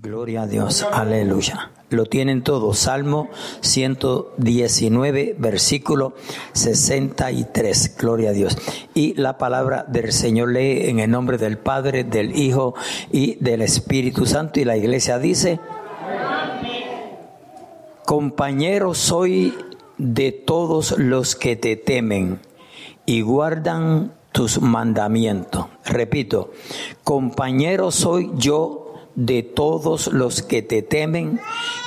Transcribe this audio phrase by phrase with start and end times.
[0.00, 1.72] Gloria a Dios, aleluya.
[1.90, 2.78] Lo tienen todos.
[2.78, 3.28] Salmo
[3.62, 6.14] 119, versículo
[6.52, 7.96] 63.
[7.98, 8.56] Gloria a Dios.
[8.94, 12.76] Y la palabra del Señor lee en el nombre del Padre, del Hijo
[13.10, 14.60] y del Espíritu Santo.
[14.60, 15.58] Y la iglesia dice,
[18.06, 19.52] compañero soy
[19.96, 22.38] de todos los que te temen
[23.04, 25.66] y guardan tus mandamientos.
[25.84, 26.52] Repito,
[27.02, 28.87] compañero soy yo
[29.18, 31.40] de todos los que te temen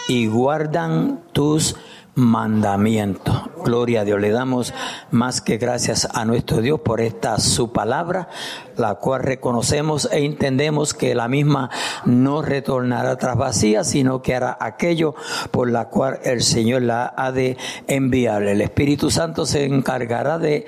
[0.09, 1.77] y guardan tus
[2.13, 3.41] mandamientos.
[3.63, 4.19] Gloria a Dios.
[4.19, 4.73] Le damos
[5.11, 8.27] más que gracias a nuestro Dios por esta su palabra,
[8.75, 11.69] la cual reconocemos e entendemos que la misma
[12.03, 15.15] no retornará tras vacía, sino que hará aquello
[15.51, 17.55] por la cual el Señor la ha de
[17.87, 18.43] enviar.
[18.43, 20.65] El Espíritu Santo se encargará de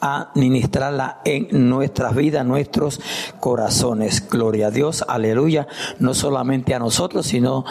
[0.00, 3.00] administrarla en nuestras vidas, nuestros
[3.40, 4.28] corazones.
[4.28, 5.66] Gloria a Dios, aleluya,
[5.98, 7.64] no solamente a nosotros, sino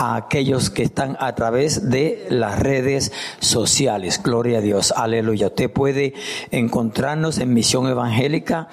[0.00, 4.22] a aquellos que están a través de las redes sociales.
[4.22, 5.48] Gloria a Dios, aleluya.
[5.48, 6.14] Usted puede
[6.50, 8.68] encontrarnos en Misión Evangélica.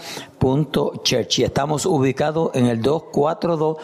[1.03, 3.77] Church y estamos ubicados en el 242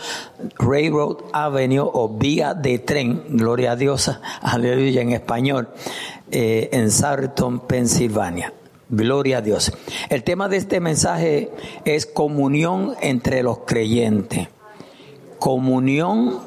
[0.57, 4.09] Railroad Avenue o vía de tren, gloria a Dios,
[4.41, 5.67] aleluya en español,
[6.31, 8.53] eh, en Sarton, Pensilvania.
[8.95, 9.73] Gloria a Dios.
[10.09, 11.49] El tema de este mensaje
[11.83, 14.49] es comunión entre los creyentes.
[15.39, 16.39] Comunión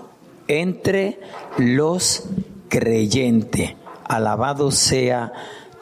[0.46, 1.18] entre
[1.58, 2.28] los
[2.68, 3.74] creyentes.
[4.04, 5.32] Alabado sea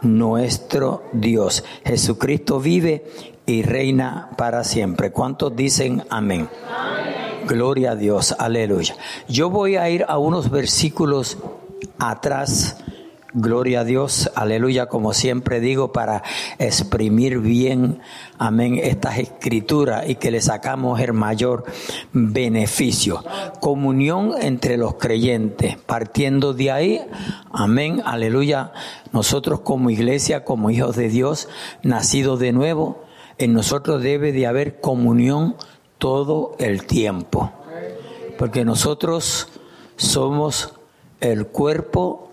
[0.01, 1.65] nuestro Dios.
[1.85, 3.05] Jesucristo vive
[3.45, 5.13] y reina para siempre.
[5.13, 6.49] ¿Cuántos dicen amén?
[6.67, 7.47] amén?
[7.47, 8.97] Gloria a Dios, aleluya.
[9.29, 11.37] Yo voy a ir a unos versículos
[11.99, 12.79] atrás
[13.37, 16.23] Gloria a Dios, aleluya, como siempre digo, para
[16.61, 17.99] exprimir bien,
[18.39, 21.65] amén, estas escrituras y que le sacamos el mayor
[22.13, 23.25] beneficio.
[23.61, 27.01] Comunión entre los creyentes, partiendo de ahí,
[27.51, 28.73] amén, aleluya,
[29.11, 31.49] nosotros como iglesia, como hijos de Dios,
[31.83, 33.03] nacidos de nuevo,
[33.39, 35.57] en nosotros debe de haber comunión
[35.99, 37.51] todo el tiempo,
[38.39, 39.49] porque nosotros
[39.97, 40.75] somos
[41.21, 42.24] el cuerpo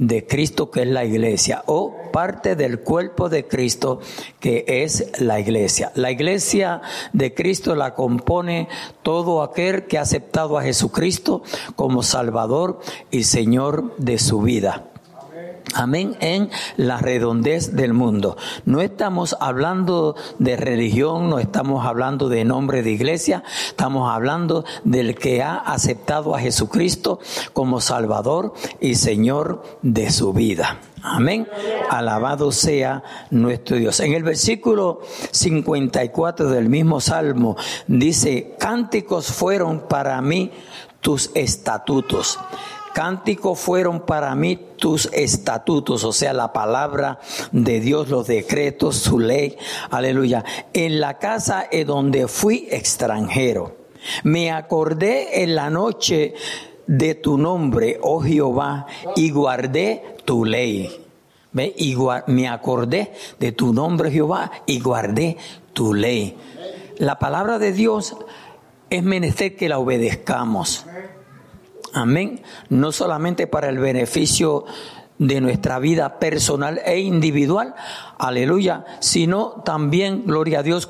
[0.00, 4.00] de Cristo que es la iglesia o parte del cuerpo de Cristo
[4.40, 5.92] que es la iglesia.
[5.94, 6.80] La iglesia
[7.12, 8.68] de Cristo la compone
[9.02, 11.42] todo aquel que ha aceptado a Jesucristo
[11.76, 12.80] como Salvador
[13.10, 14.89] y Señor de su vida.
[15.74, 18.36] Amén, en la redondez del mundo.
[18.64, 25.14] No estamos hablando de religión, no estamos hablando de nombre de iglesia, estamos hablando del
[25.14, 27.20] que ha aceptado a Jesucristo
[27.52, 30.80] como Salvador y Señor de su vida.
[31.02, 31.48] Amén.
[31.88, 34.00] Alabado sea nuestro Dios.
[34.00, 35.00] En el versículo
[35.30, 37.56] 54 del mismo Salmo
[37.86, 40.50] dice, cánticos fueron para mí
[41.00, 42.38] tus estatutos
[42.94, 47.20] Cánticos fueron para mí tus estatutos, o sea, la palabra
[47.52, 49.56] de Dios, los decretos, su ley,
[49.90, 50.44] aleluya.
[50.72, 53.76] En la casa en donde fui extranjero,
[54.24, 56.34] me acordé en la noche
[56.86, 61.06] de tu nombre, oh Jehová, y guardé tu ley.
[61.52, 61.74] ¿Ve?
[61.76, 61.96] Y
[62.26, 65.36] me acordé de tu nombre, Jehová, y guardé
[65.72, 66.36] tu ley.
[66.98, 68.16] La palabra de Dios
[68.88, 70.84] es menester que la obedezcamos.
[71.92, 72.42] Amén.
[72.68, 74.64] No solamente para el beneficio
[75.18, 77.74] de nuestra vida personal e individual,
[78.18, 80.88] aleluya, sino también, gloria a Dios,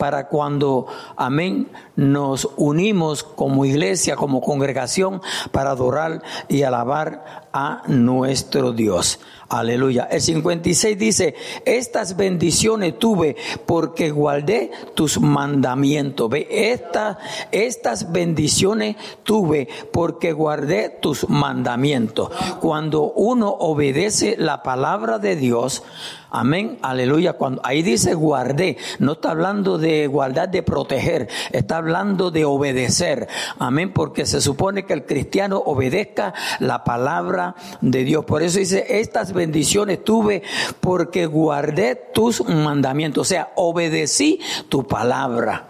[0.00, 5.20] para cuando, amén, nos unimos como iglesia, como congregación,
[5.52, 9.20] para adorar y alabar a nuestro Dios.
[9.50, 10.04] Aleluya.
[10.10, 11.34] El 56 dice,
[11.66, 16.30] estas bendiciones tuve porque guardé tus mandamientos.
[16.30, 17.18] Ve, estas,
[17.52, 22.30] estas bendiciones tuve porque guardé tus mandamientos.
[22.62, 25.82] Cuando uno obedece la palabra de Dios,
[26.30, 27.34] Amén, aleluya.
[27.34, 33.28] Cuando ahí dice guardé, no está hablando de guardar, de proteger, está hablando de obedecer.
[33.58, 38.24] Amén, porque se supone que el cristiano obedezca la palabra de Dios.
[38.24, 40.42] Por eso dice, estas bendiciones tuve
[40.80, 45.66] porque guardé tus mandamientos, o sea, obedecí tu palabra.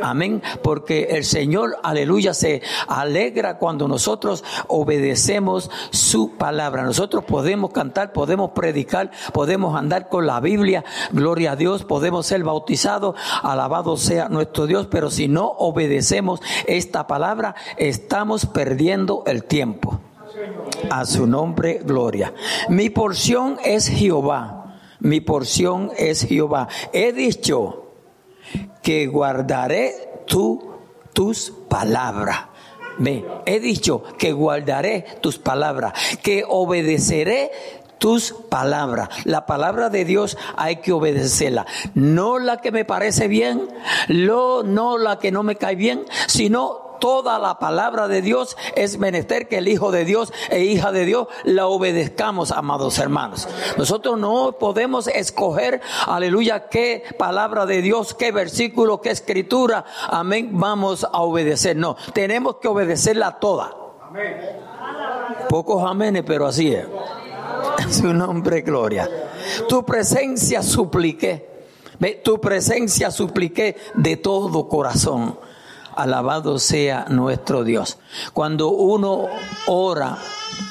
[0.00, 6.82] Amén, porque el Señor, aleluya, se alegra cuando nosotros obedecemos su palabra.
[6.82, 12.42] Nosotros podemos cantar, podemos predicar, podemos andar con la Biblia, gloria a Dios, podemos ser
[12.44, 20.00] bautizados, alabado sea nuestro Dios, pero si no obedecemos esta palabra, estamos perdiendo el tiempo.
[20.90, 22.34] A su nombre, gloria.
[22.68, 24.78] Mi porción es Jehová.
[25.00, 26.68] Mi porción es Jehová.
[26.92, 27.92] He dicho
[28.82, 32.48] que guardaré tus palabras.
[33.46, 37.50] He dicho que guardaré tus palabras, que obedeceré
[38.04, 39.08] tus palabras.
[39.24, 41.64] La palabra de Dios hay que obedecerla.
[41.94, 43.66] No la que me parece bien,
[44.10, 48.98] no, no la que no me cae bien, sino toda la palabra de Dios es
[48.98, 53.48] menester que el Hijo de Dios e hija de Dios la obedezcamos, amados hermanos.
[53.78, 61.04] Nosotros no podemos escoger, aleluya, qué palabra de Dios, qué versículo, qué escritura, amén, vamos
[61.04, 61.74] a obedecer.
[61.74, 63.74] No, tenemos que obedecerla toda.
[65.48, 66.84] Pocos amenes, pero así es.
[67.90, 69.08] Su nombre, gloria.
[69.68, 71.54] Tu presencia supliqué.
[72.22, 75.38] Tu presencia supliqué de todo corazón.
[75.94, 77.98] Alabado sea nuestro Dios.
[78.32, 79.26] Cuando uno
[79.66, 80.18] ora,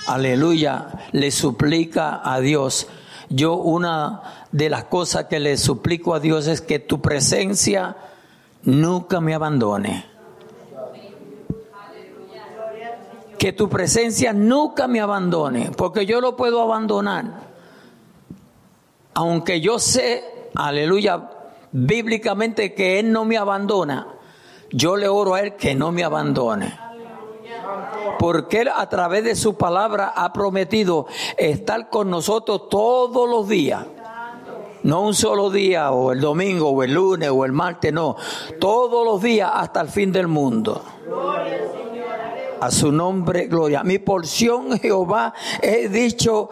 [0.08, 2.88] aleluya, le suplica a Dios.
[3.30, 7.96] Yo una de las cosas que le suplico a Dios es que tu presencia
[8.64, 10.13] nunca me abandone.
[13.44, 17.26] Que tu presencia nunca me abandone, porque yo lo puedo abandonar.
[19.16, 20.24] Aunque yo sé,
[20.56, 21.30] aleluya,
[21.74, 24.08] bíblicamente que Él no me abandona,
[24.72, 26.74] yo le oro a Él que no me abandone.
[28.18, 33.86] Porque Él a través de su palabra ha prometido estar con nosotros todos los días.
[34.84, 38.16] No un solo día, o el domingo, o el lunes, o el martes, no.
[38.58, 40.82] Todos los días hasta el fin del mundo.
[42.64, 43.84] A su nombre, gloria.
[43.84, 46.50] Mi porción, Jehová, he dicho,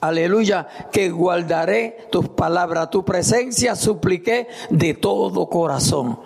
[0.00, 6.18] aleluya, que guardaré tus palabras, tu presencia supliqué de todo corazón.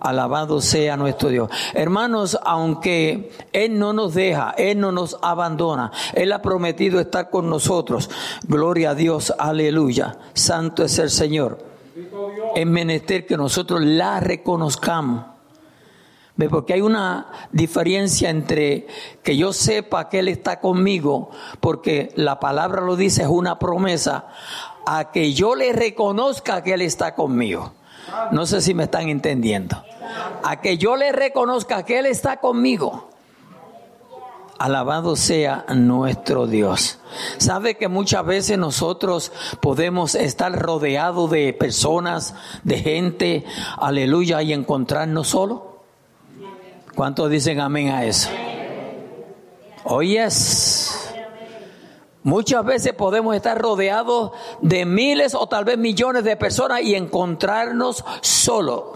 [0.00, 1.48] Alabado sea nuestro Dios.
[1.72, 7.48] Hermanos, aunque Él no nos deja, Él no nos abandona, Él ha prometido estar con
[7.48, 8.10] nosotros.
[8.46, 10.18] Gloria a Dios, aleluya.
[10.34, 11.56] Santo es el Señor.
[12.54, 15.33] Es menester que nosotros la reconozcamos.
[16.50, 18.88] Porque hay una diferencia entre
[19.22, 24.26] que yo sepa que Él está conmigo, porque la palabra lo dice, es una promesa,
[24.84, 27.72] a que yo le reconozca que Él está conmigo.
[28.32, 29.82] No sé si me están entendiendo
[30.42, 33.10] a que yo le reconozca que Él está conmigo.
[34.58, 37.00] Alabado sea nuestro Dios.
[37.38, 43.44] ¿Sabe que muchas veces nosotros podemos estar rodeados de personas, de gente,
[43.78, 45.73] aleluya, y encontrarnos solo?
[46.94, 48.30] ¿Cuántos dicen amén a eso?
[49.84, 51.12] Oyes.
[52.22, 54.30] Muchas veces podemos estar rodeados
[54.62, 58.94] de miles o tal vez millones de personas y encontrarnos solo.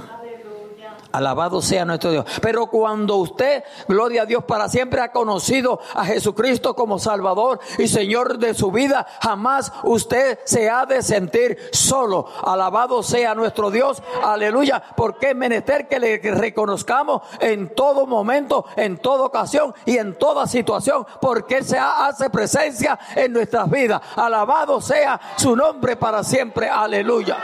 [1.12, 2.26] Alabado sea nuestro Dios.
[2.43, 7.88] Pero cuando usted, gloria a Dios, para siempre ha conocido a Jesucristo como Salvador y
[7.88, 12.26] Señor de su vida, jamás usted se ha de sentir solo.
[12.44, 14.02] Alabado sea nuestro Dios.
[14.22, 14.82] Aleluya.
[14.96, 20.46] Porque es menester que le reconozcamos en todo momento, en toda ocasión y en toda
[20.46, 21.06] situación.
[21.20, 24.02] Porque Él se hace presencia en nuestras vidas.
[24.16, 26.69] Alabado sea su nombre para siempre.
[26.69, 27.38] Aleluya.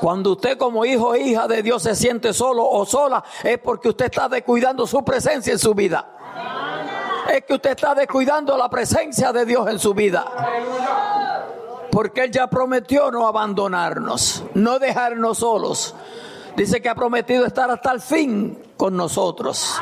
[0.00, 3.88] Cuando usted como hijo e hija de Dios se siente solo o sola, es porque
[3.88, 6.12] usted está descuidando su presencia en su vida.
[7.32, 10.24] Es que usted está descuidando la presencia de Dios en su vida.
[11.90, 15.94] Porque Él ya prometió no abandonarnos, no dejarnos solos.
[16.56, 19.74] Dice que ha prometido estar hasta el fin con nosotros.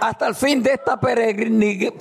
[0.00, 1.94] Hasta el fin de esta peregrinación.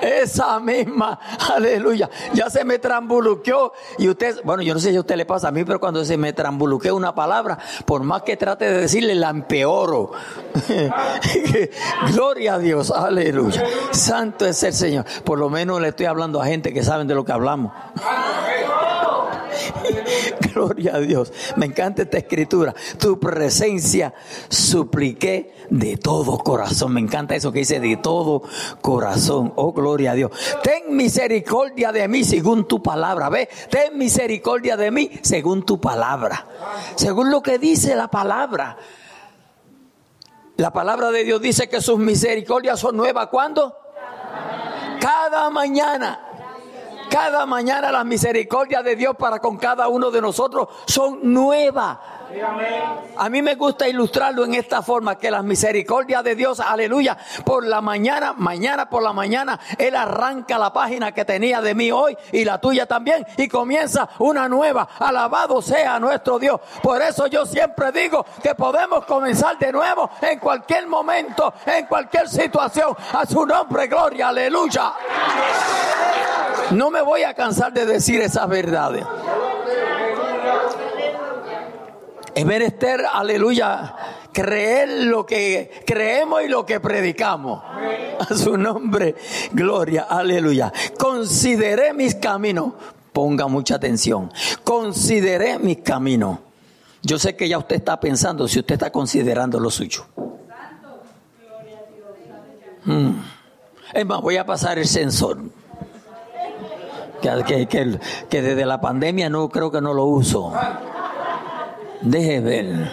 [0.00, 1.18] Esa misma,
[1.54, 2.08] aleluya.
[2.32, 5.48] Ya se me trambuluqueó y usted, bueno, yo no sé si a usted le pasa
[5.48, 9.14] a mí, pero cuando se me trambuluquea una palabra, por más que trate de decirle,
[9.14, 10.12] la empeoro.
[12.12, 13.64] Gloria a Dios, aleluya.
[13.90, 15.04] Santo es el Señor.
[15.24, 17.72] Por lo menos le estoy hablando a gente que saben de lo que hablamos.
[20.54, 21.32] Gloria a Dios.
[21.56, 22.74] Me encanta esta escritura.
[22.98, 24.14] Tu presencia
[24.48, 25.33] supliqué
[25.70, 26.94] de todo corazón.
[26.94, 28.42] Me encanta eso que dice de todo
[28.80, 29.52] corazón.
[29.56, 30.30] Oh, gloria a Dios.
[30.62, 33.28] Ten misericordia de mí según tu palabra.
[33.28, 36.46] Ve, ten misericordia de mí según tu palabra.
[36.96, 38.76] Según lo que dice la palabra.
[40.56, 43.28] La palabra de Dios dice que sus misericordias son nuevas.
[43.28, 43.74] ¿Cuándo?
[45.00, 46.20] Cada mañana.
[47.10, 51.98] Cada mañana las misericordias de Dios para con cada uno de nosotros son nuevas.
[53.16, 57.66] A mí me gusta ilustrarlo en esta forma, que las misericordias de Dios, aleluya, por
[57.66, 62.16] la mañana, mañana por la mañana, Él arranca la página que tenía de mí hoy
[62.32, 64.88] y la tuya también y comienza una nueva.
[64.98, 66.60] Alabado sea nuestro Dios.
[66.82, 72.28] Por eso yo siempre digo que podemos comenzar de nuevo en cualquier momento, en cualquier
[72.28, 72.96] situación.
[73.12, 74.92] A su nombre, gloria, aleluya.
[76.70, 79.04] No me voy a cansar de decir esas verdades.
[82.34, 83.94] Es menester, aleluya,
[84.32, 87.62] creer lo que creemos y lo que predicamos.
[88.18, 89.14] A su nombre,
[89.52, 90.72] gloria, aleluya.
[90.98, 92.72] Consideré mis caminos.
[93.12, 94.32] Ponga mucha atención.
[94.64, 96.40] Consideré mis caminos.
[97.02, 100.06] Yo sé que ya usted está pensando si usted está considerando lo suyo.
[102.84, 103.10] Mm.
[103.92, 105.38] Es más, voy a pasar el sensor.
[107.22, 107.66] Que,
[108.28, 110.52] que, desde la pandemia no creo que no lo uso.
[112.04, 112.92] Deje ver.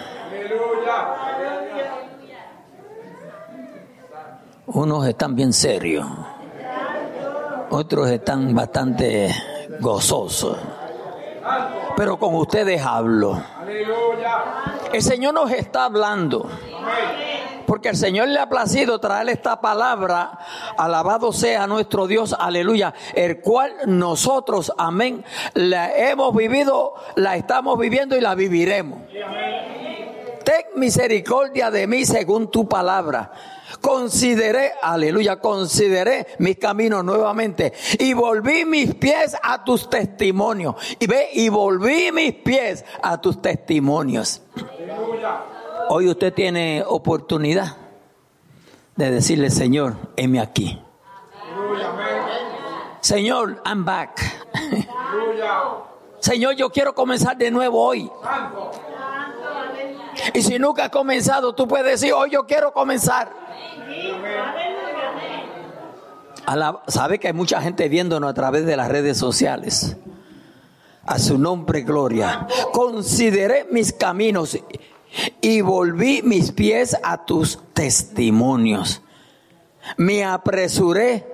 [4.66, 6.06] Unos están bien serios.
[7.68, 9.34] Otros están bastante
[9.80, 10.56] gozosos.
[11.94, 13.42] Pero con ustedes hablo.
[14.94, 16.48] El Señor nos está hablando.
[17.66, 20.38] Porque el Señor le ha placido traer esta palabra.
[20.76, 22.94] Alabado sea nuestro Dios, aleluya.
[23.14, 29.00] El cual nosotros, amén, la hemos vivido, la estamos viviendo y la viviremos.
[30.44, 33.32] Ten misericordia de mí según tu palabra
[33.82, 40.76] consideré, aleluya, consideré mis caminos nuevamente y volví mis pies a tus testimonios.
[40.98, 44.40] Y ve, y volví mis pies a tus testimonios.
[45.88, 47.76] Hoy usted tiene oportunidad
[48.96, 50.80] de decirle, Señor, heme aquí.
[53.00, 54.20] Señor, I'm back.
[56.20, 58.10] Señor, yo quiero comenzar de nuevo hoy.
[60.34, 63.32] Y si nunca has comenzado, tú puedes decir, hoy yo quiero comenzar.
[66.86, 69.96] sabe que hay mucha gente viéndonos a través de las redes sociales.
[71.04, 72.46] A su nombre, gloria.
[72.72, 74.56] Consideré mis caminos
[75.40, 79.02] y volví mis pies a tus testimonios.
[79.96, 81.26] Me apresuré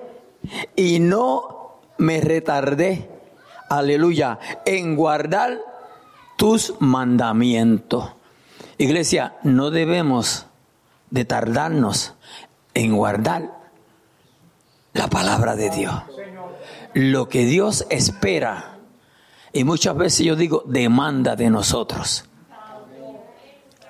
[0.77, 3.11] y no me retardé,
[3.69, 5.59] aleluya, en guardar
[6.37, 8.13] tus mandamientos.
[8.79, 10.47] Iglesia, no debemos
[11.11, 12.15] de tardarnos
[12.75, 13.51] en guardar
[14.93, 15.95] la palabra de Dios.
[16.95, 18.79] Lo que Dios espera,
[19.53, 22.25] y muchas veces yo digo, demanda de nosotros.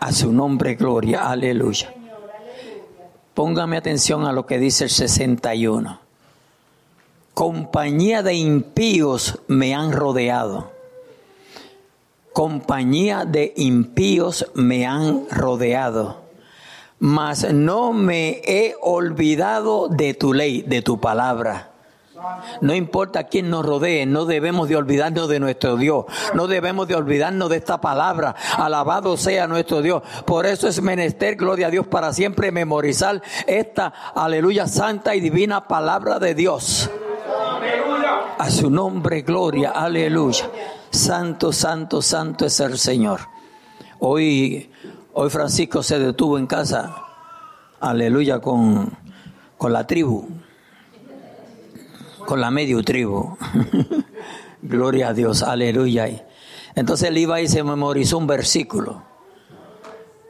[0.01, 1.93] A su nombre, gloria, aleluya.
[3.35, 6.01] Póngame atención a lo que dice el 61.
[7.35, 10.73] Compañía de impíos me han rodeado.
[12.33, 16.29] Compañía de impíos me han rodeado
[16.99, 21.71] mas no me he olvidado de tu ley, de tu palabra.
[22.61, 26.95] No importa quién nos rodee, no debemos de olvidarnos de nuestro Dios, no debemos de
[26.95, 28.35] olvidarnos de esta palabra.
[28.57, 30.03] Alabado sea nuestro Dios.
[30.27, 35.67] Por eso es menester, gloria a Dios, para siempre memorizar esta, aleluya, santa y divina
[35.69, 36.91] palabra de Dios.
[38.39, 40.51] A su nombre, gloria, aleluya.
[40.91, 43.21] Santo, santo, santo es el Señor.
[44.01, 44.71] Hoy
[45.21, 46.95] Hoy Francisco se detuvo en casa,
[47.81, 48.97] aleluya, con,
[49.57, 50.29] con la tribu,
[52.27, 53.37] con la medio tribu.
[54.63, 56.27] Gloria a Dios, aleluya.
[56.75, 59.03] Entonces él iba y se memorizó un versículo.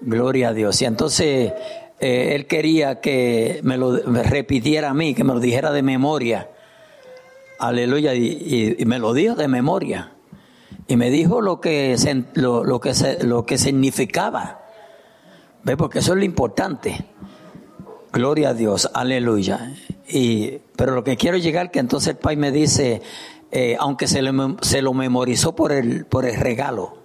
[0.00, 0.80] Gloria a Dios.
[0.82, 1.52] Y entonces
[2.00, 6.50] eh, él quería que me lo repitiera a mí, que me lo dijera de memoria.
[7.58, 8.14] Aleluya.
[8.14, 10.12] Y, me lo dijo de memoria.
[10.86, 11.96] Y me dijo lo que,
[12.34, 12.92] lo, que,
[13.22, 14.62] lo que significaba.
[15.64, 15.76] ¿Ve?
[15.76, 17.04] Porque eso es lo importante.
[18.12, 19.74] Gloria a Dios, aleluya.
[20.08, 23.02] Y, pero lo que quiero llegar que entonces el Pai me dice,
[23.50, 24.22] eh, aunque se,
[24.62, 26.98] se, lo memorizó por el, por el regalo,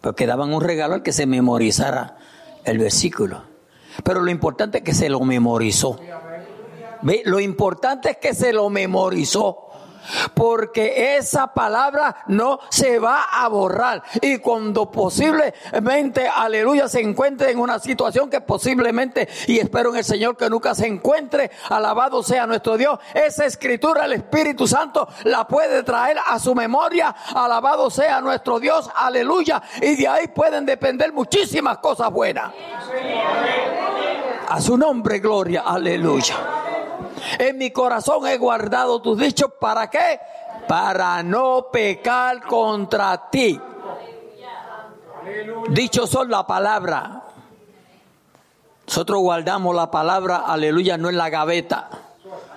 [0.00, 2.16] porque daban un regalo al que se memorizara
[2.64, 3.44] el versículo.
[4.04, 6.00] Pero lo importante es que se lo memorizó.
[7.24, 9.67] Lo importante es que se lo memorizó
[10.34, 14.02] porque esa palabra no se va a borrar.
[14.20, 20.04] Y cuando posiblemente, aleluya, se encuentre en una situación que posiblemente, y espero en el
[20.04, 25.46] Señor que nunca se encuentre, alabado sea nuestro Dios, esa escritura el Espíritu Santo la
[25.46, 31.12] puede traer a su memoria, alabado sea nuestro Dios, aleluya, y de ahí pueden depender
[31.12, 32.52] muchísimas cosas buenas.
[34.48, 36.57] A su nombre, gloria, aleluya.
[37.38, 39.52] En mi corazón he guardado tus dichos.
[39.60, 40.20] ¿Para qué?
[40.66, 43.60] Para no pecar contra ti.
[45.70, 47.24] Dichos son la palabra.
[48.86, 51.90] Nosotros guardamos la palabra, aleluya, no en la gaveta,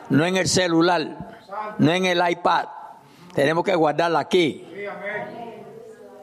[0.10, 1.38] no en el celular,
[1.78, 2.68] no en el iPad.
[3.34, 4.66] Tenemos que guardarla aquí.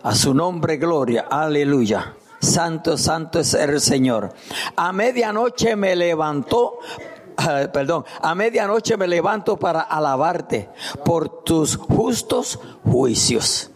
[0.03, 2.15] A su nombre, gloria, aleluya.
[2.41, 4.33] Santo, santo es el Señor.
[4.77, 6.79] A medianoche me levantó
[7.73, 10.69] perdón, a medianoche me levanto para alabarte
[11.05, 13.71] por tus justos juicios.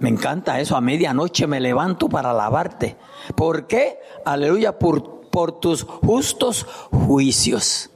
[0.00, 0.76] Me encanta eso.
[0.76, 2.96] A medianoche me levanto para alabarte.
[3.34, 3.98] ¿Por qué?
[4.24, 7.90] Aleluya, por, por tus justos juicios.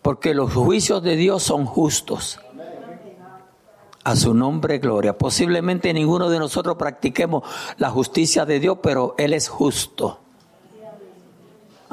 [0.00, 2.40] Porque los juicios de Dios son justos.
[4.04, 5.16] A su nombre, gloria.
[5.16, 7.44] Posiblemente ninguno de nosotros practiquemos
[7.76, 10.21] la justicia de Dios, pero Él es justo.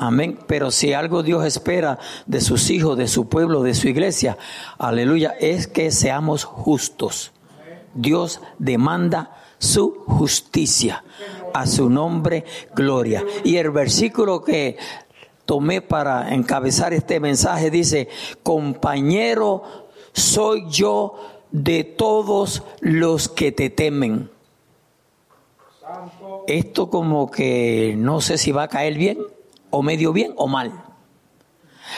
[0.01, 0.39] Amén.
[0.47, 4.37] Pero si algo Dios espera de sus hijos, de su pueblo, de su iglesia,
[4.77, 7.33] aleluya, es que seamos justos.
[7.93, 11.03] Dios demanda su justicia.
[11.53, 13.25] A su nombre, gloria.
[13.43, 14.77] Y el versículo que
[15.43, 18.07] tomé para encabezar este mensaje dice,
[18.41, 19.63] compañero,
[20.13, 21.15] soy yo
[21.51, 24.29] de todos los que te temen.
[26.47, 29.17] Esto como que no sé si va a caer bien
[29.69, 30.85] o medio bien o mal.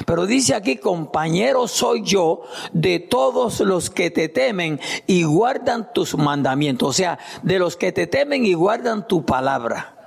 [0.06, 6.18] Pero dice aquí, compañero soy yo de todos los que te temen y guardan tus
[6.18, 6.90] mandamientos.
[6.90, 9.98] O sea, de los que te temen y guardan tu palabra.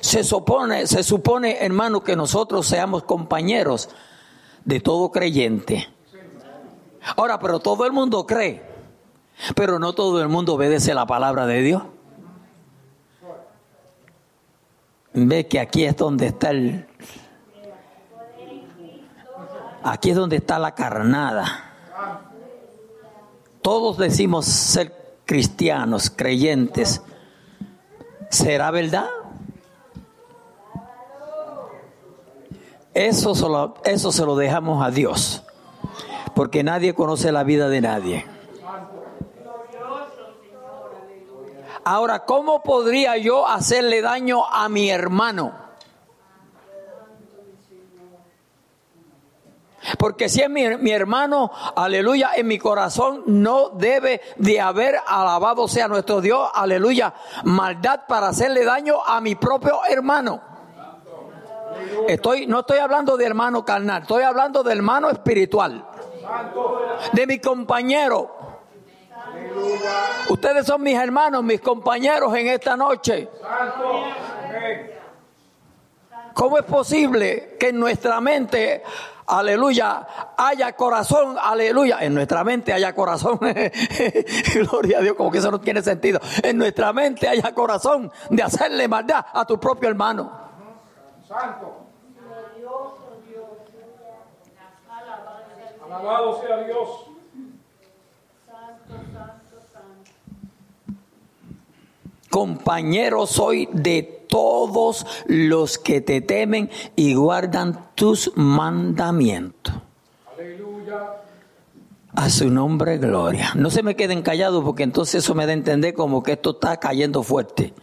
[0.00, 3.88] Se supone, se supone, hermano, que nosotros seamos compañeros
[4.64, 5.88] de todo creyente.
[7.16, 8.62] Ahora, pero todo el mundo cree,
[9.54, 11.82] pero no todo el mundo obedece la palabra de Dios.
[15.26, 16.86] Ve que aquí es donde está el...
[19.82, 21.64] Aquí es donde está la carnada.
[23.62, 27.02] Todos decimos ser cristianos, creyentes.
[28.30, 29.08] ¿Será verdad?
[32.94, 35.44] Eso, eso se lo dejamos a Dios,
[36.34, 38.37] porque nadie conoce la vida de nadie.
[41.90, 45.54] Ahora, ¿cómo podría yo hacerle daño a mi hermano?
[49.98, 55.88] Porque si es mi, hermano, aleluya, en mi corazón no debe de haber alabado sea
[55.88, 57.14] nuestro Dios, aleluya,
[57.44, 60.42] maldad para hacerle daño a mi propio hermano.
[62.06, 65.88] Estoy, no estoy hablando de hermano carnal, estoy hablando de hermano espiritual,
[67.14, 68.37] de mi compañero,
[70.28, 73.28] Ustedes son mis hermanos, mis compañeros en esta noche.
[76.34, 78.82] ¿Cómo es posible que en nuestra mente,
[79.26, 83.40] aleluya, haya corazón, aleluya, en nuestra mente haya corazón,
[84.54, 88.42] gloria a Dios, como que eso no tiene sentido, en nuestra mente haya corazón de
[88.42, 90.30] hacerle maldad a tu propio hermano?
[91.26, 91.88] Santo.
[95.88, 97.07] Alabado sea Dios.
[102.30, 109.74] Compañero soy de todos los que te temen y guardan tus mandamientos.
[110.34, 110.98] Aleluya.
[112.14, 113.52] A su nombre, gloria.
[113.54, 116.50] No se me queden callados porque entonces eso me da a entender como que esto
[116.50, 117.74] está cayendo fuerte.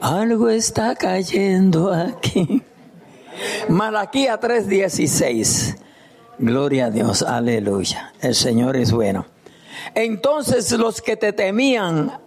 [0.00, 2.62] Algo está cayendo aquí.
[3.68, 5.76] Malaquía 3:16.
[6.38, 8.12] Gloria a Dios, aleluya.
[8.20, 9.26] El Señor es bueno.
[9.94, 12.21] Entonces los que te temían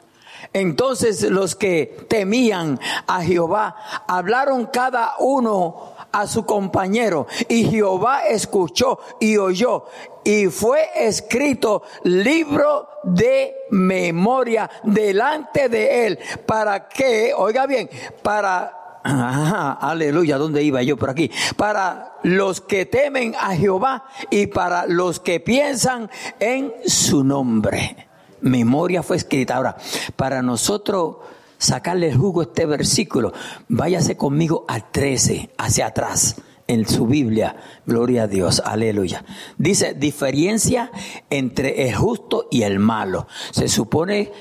[0.55, 3.75] entonces los que temían a Jehová
[4.07, 9.83] hablaron cada uno a su compañero y Jehová escuchó y oyó
[10.23, 17.89] y fue escrito libro de memoria delante de él para que, oiga bien,
[18.23, 19.01] para
[19.81, 21.29] aleluya, ¿dónde iba yo por aquí?
[21.57, 28.04] Para los que temen a Jehová y para los que piensan en su nombre
[28.45, 29.57] memoria fue escrita.
[29.57, 29.75] Ahora,
[30.15, 31.17] para nosotros
[31.57, 33.33] sacarle el jugo a este versículo,
[33.67, 36.35] váyase conmigo a 13, hacia atrás,
[36.67, 37.57] en su Biblia.
[37.85, 39.25] Gloria a Dios, aleluya.
[39.57, 40.91] Dice, diferencia
[41.29, 43.27] entre el justo y el malo.
[43.51, 44.31] Se supone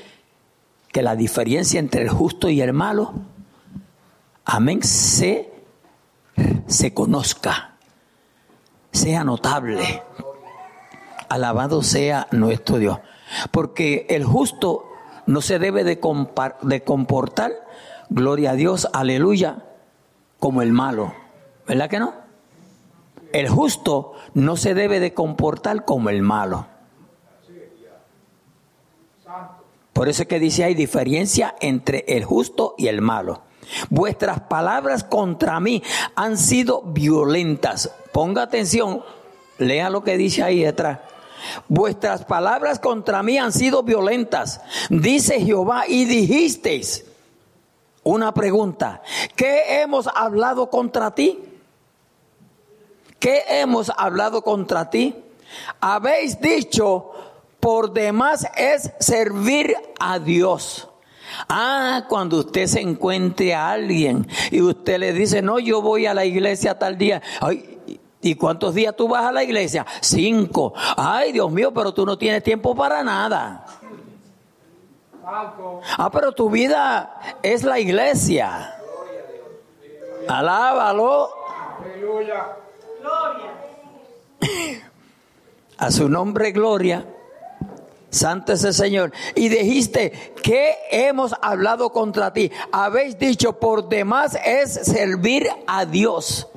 [0.92, 3.14] que la diferencia entre el justo y el malo,
[4.44, 5.50] amén, se,
[6.66, 7.76] se conozca,
[8.92, 10.02] sea notable.
[11.30, 12.98] Alabado sea nuestro Dios.
[13.50, 14.86] Porque el justo
[15.26, 17.52] no se debe de, comportar,
[18.10, 19.64] gloria a Dios, aleluya,
[20.38, 21.14] como el malo.
[21.66, 22.14] ¿Verdad que no?
[23.32, 26.66] El justo no se debe de comportar como el malo.
[29.92, 33.42] Por eso es que dice hay diferencia entre el justo y el malo.
[33.90, 35.82] Vuestras palabras contra mí
[36.16, 37.94] han sido violentas.
[38.12, 39.02] Ponga atención,
[39.58, 40.98] lea lo que dice ahí detrás.
[41.68, 47.04] Vuestras palabras contra mí han sido violentas, dice Jehová, y dijisteis
[48.02, 49.02] una pregunta,
[49.34, 51.38] ¿qué hemos hablado contra ti?
[53.18, 55.16] ¿Qué hemos hablado contra ti?
[55.80, 57.10] Habéis dicho,
[57.60, 60.88] por demás es servir a Dios.
[61.48, 66.14] Ah, cuando usted se encuentre a alguien y usted le dice, no, yo voy a
[66.14, 67.22] la iglesia tal día.
[68.24, 69.84] ¿Y cuántos días tú vas a la iglesia?
[70.00, 70.72] Cinco.
[70.96, 73.66] Ay, Dios mío, pero tú no tienes tiempo para nada.
[75.26, 78.76] Ah, pero tu vida es la iglesia.
[80.26, 81.28] Alábalo.
[85.76, 87.06] A su nombre, gloria.
[88.08, 89.12] Santo es el Señor.
[89.34, 92.50] Y dijiste, que hemos hablado contra ti?
[92.72, 96.48] Habéis dicho, por demás es servir a Dios.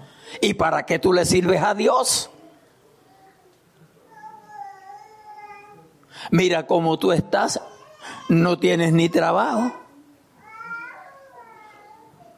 [0.41, 2.29] ¿Y para qué tú le sirves a Dios?
[6.31, 7.61] Mira cómo tú estás,
[8.29, 9.71] no tienes ni trabajo.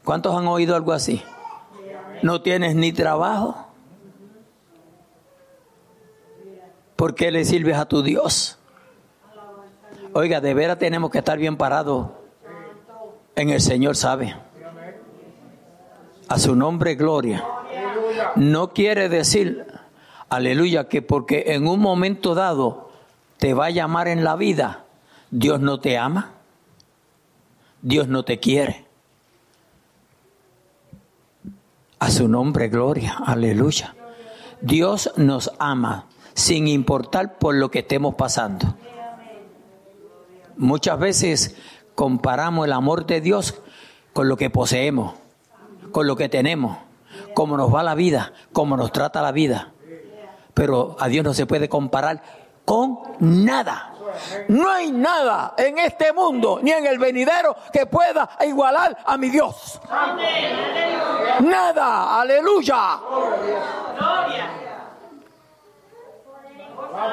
[0.04, 1.23] ¿Cuántos han oído algo así?
[2.21, 3.67] No tienes ni trabajo.
[6.95, 8.60] ¿Por qué le sirves a tu Dios?
[10.13, 12.08] Oiga, de veras tenemos que estar bien parados
[13.36, 14.36] en el Señor, ¿sabe?
[16.28, 17.45] A su nombre, gloria.
[18.35, 19.65] No quiere decir,
[20.29, 22.91] aleluya, que porque en un momento dado
[23.37, 24.85] te va a llamar en la vida,
[25.31, 26.31] Dios no te ama,
[27.81, 28.85] Dios no te quiere.
[31.99, 33.95] A su nombre, gloria, aleluya.
[34.61, 38.75] Dios nos ama sin importar por lo que estemos pasando.
[40.57, 41.55] Muchas veces
[41.95, 43.61] comparamos el amor de Dios
[44.13, 45.15] con lo que poseemos,
[45.91, 46.77] con lo que tenemos,
[47.39, 49.71] cómo nos va la vida, cómo nos trata la vida.
[50.54, 52.21] Pero a Dios no se puede comparar
[52.65, 53.93] con nada.
[54.49, 59.30] No hay nada en este mundo ni en el venidero que pueda igualar a mi
[59.30, 59.80] Dios.
[61.39, 62.99] Nada, aleluya.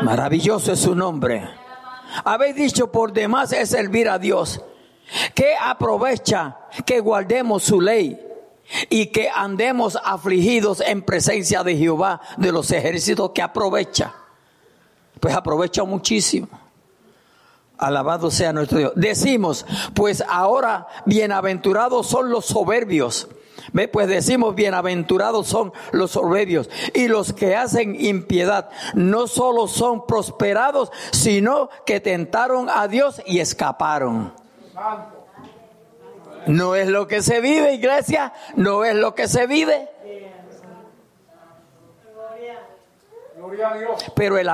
[0.03, 1.49] Maravilloso es su nombre.
[2.25, 4.61] Habéis dicho por demás es servir a Dios.
[5.37, 8.26] Que aprovecha que guardemos su ley
[8.90, 14.14] y que andemos afligidos en presencia de Jehová de los ejércitos que aprovecha.
[15.20, 16.48] Pues aprovecha muchísimo.
[17.79, 18.92] Alabado sea nuestro Dios.
[18.96, 23.29] Decimos, pues ahora bienaventurados son los soberbios
[23.92, 28.70] pues decimos, bienaventurados son los soberbios y los que hacen impiedad.
[28.94, 34.33] No solo son prosperados, sino que tentaron a Dios y escaparon.
[36.47, 39.89] No es lo que se vive, iglesia, no es lo que se vive.
[44.15, 44.49] Pero el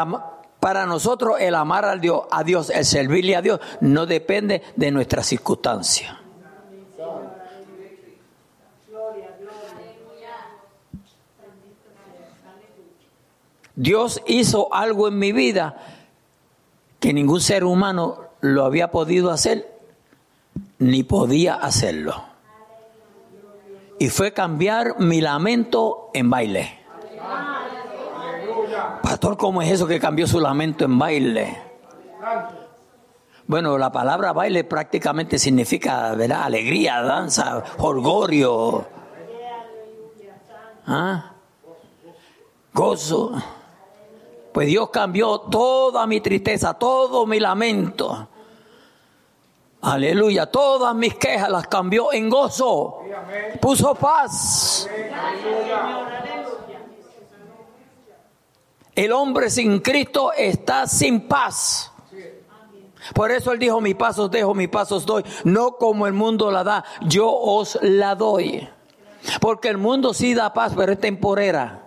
[0.61, 4.91] para nosotros el amar a Dios, a Dios, el servirle a Dios, no depende de
[4.93, 6.17] nuestras circunstancias.
[13.75, 15.77] Dios hizo algo en mi vida
[17.01, 19.72] que ningún ser humano lo había podido hacer
[20.83, 22.15] ni podía hacerlo.
[23.99, 26.81] Y fue cambiar mi lamento en baile.
[29.03, 31.57] Pastor, ¿cómo es eso que cambió su lamento en baile?
[33.47, 36.43] Bueno, la palabra baile prácticamente significa, ¿verdad?
[36.45, 38.85] Alegría, danza, orgullo.
[40.87, 41.33] ¿Ah?
[42.73, 43.41] Gozo.
[44.53, 48.29] Pues Dios cambió toda mi tristeza, todo mi lamento.
[49.83, 53.01] Aleluya, todas mis quejas las cambió en gozo.
[53.61, 54.89] Puso paz.
[58.95, 61.91] El hombre sin Cristo está sin paz.
[63.13, 65.25] Por eso él dijo, mi pasos dejo, mi pasos doy.
[65.43, 68.69] No como el mundo la da, yo os la doy.
[69.41, 71.87] Porque el mundo sí da paz, pero es temporera.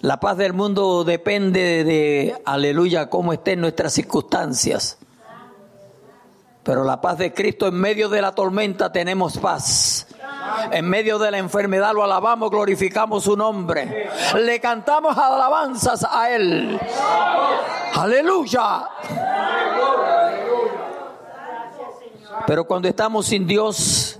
[0.00, 4.98] La paz del mundo depende de, aleluya, cómo estén nuestras circunstancias.
[6.62, 10.06] Pero la paz de Cristo en medio de la tormenta tenemos paz.
[10.70, 14.08] En medio de la enfermedad lo alabamos, glorificamos su nombre.
[14.36, 16.78] Le cantamos alabanzas a Él.
[17.94, 18.88] Aleluya.
[22.46, 24.18] Pero cuando estamos sin Dios,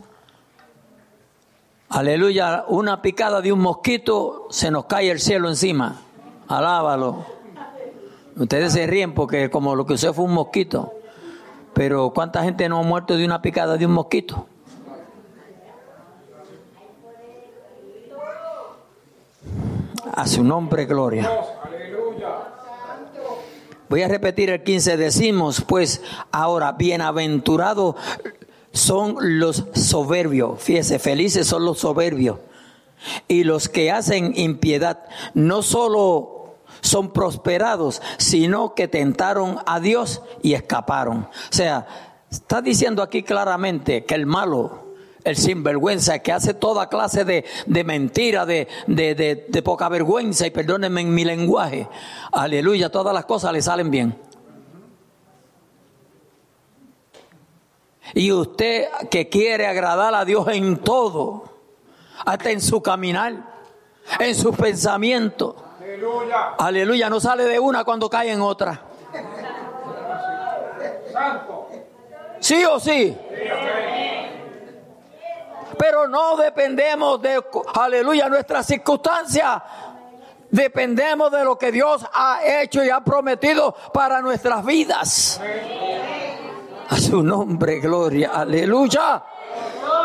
[1.94, 6.00] Aleluya, una picada de un mosquito, se nos cae el cielo encima.
[6.48, 7.26] Alábalo.
[8.34, 10.94] Ustedes se ríen porque como lo que usted fue un mosquito.
[11.74, 14.46] Pero ¿cuánta gente no ha muerto de una picada de un mosquito?
[20.14, 21.30] A su nombre, gloria.
[23.88, 24.96] Voy a repetir el 15.
[24.96, 27.96] Decimos, pues, ahora, bienaventurado
[28.72, 30.62] son los soberbios.
[30.62, 32.38] Fíjese, felices son los soberbios.
[33.28, 35.04] Y los que hacen impiedad,
[35.34, 36.41] no solo
[36.82, 41.20] son prosperados, sino que tentaron a Dios y escaparon.
[41.20, 41.86] O sea,
[42.30, 44.82] está diciendo aquí claramente que el malo,
[45.24, 49.14] el sinvergüenza, que hace toda clase de, de mentira, de, de,
[49.48, 51.88] de, poca vergüenza, y perdónenme en mi lenguaje,
[52.32, 54.18] aleluya, todas las cosas le salen bien.
[58.14, 61.44] Y usted que quiere agradar a Dios en todo,
[62.26, 63.54] hasta en su caminar,
[64.18, 65.54] en sus pensamientos.
[66.02, 66.54] Aleluya.
[66.58, 68.80] Aleluya, no sale de una cuando cae en otra.
[72.40, 73.16] ¿Sí o sí?
[75.78, 77.40] Pero no dependemos de,
[77.74, 79.62] aleluya, nuestras circunstancias.
[80.50, 85.40] Dependemos de lo que Dios ha hecho y ha prometido para nuestras vidas.
[86.92, 89.24] A su nombre, gloria, aleluya.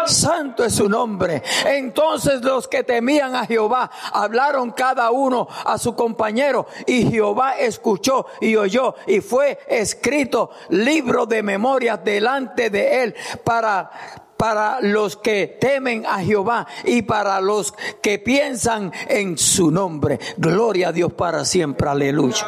[0.05, 1.43] Santo es su nombre.
[1.65, 8.27] Entonces los que temían a Jehová hablaron cada uno a su compañero y Jehová escuchó
[8.39, 13.91] y oyó y fue escrito libro de memorias delante de él para
[14.37, 20.19] para los que temen a Jehová y para los que piensan en su nombre.
[20.37, 21.89] Gloria a Dios para siempre.
[21.89, 22.45] Aleluya.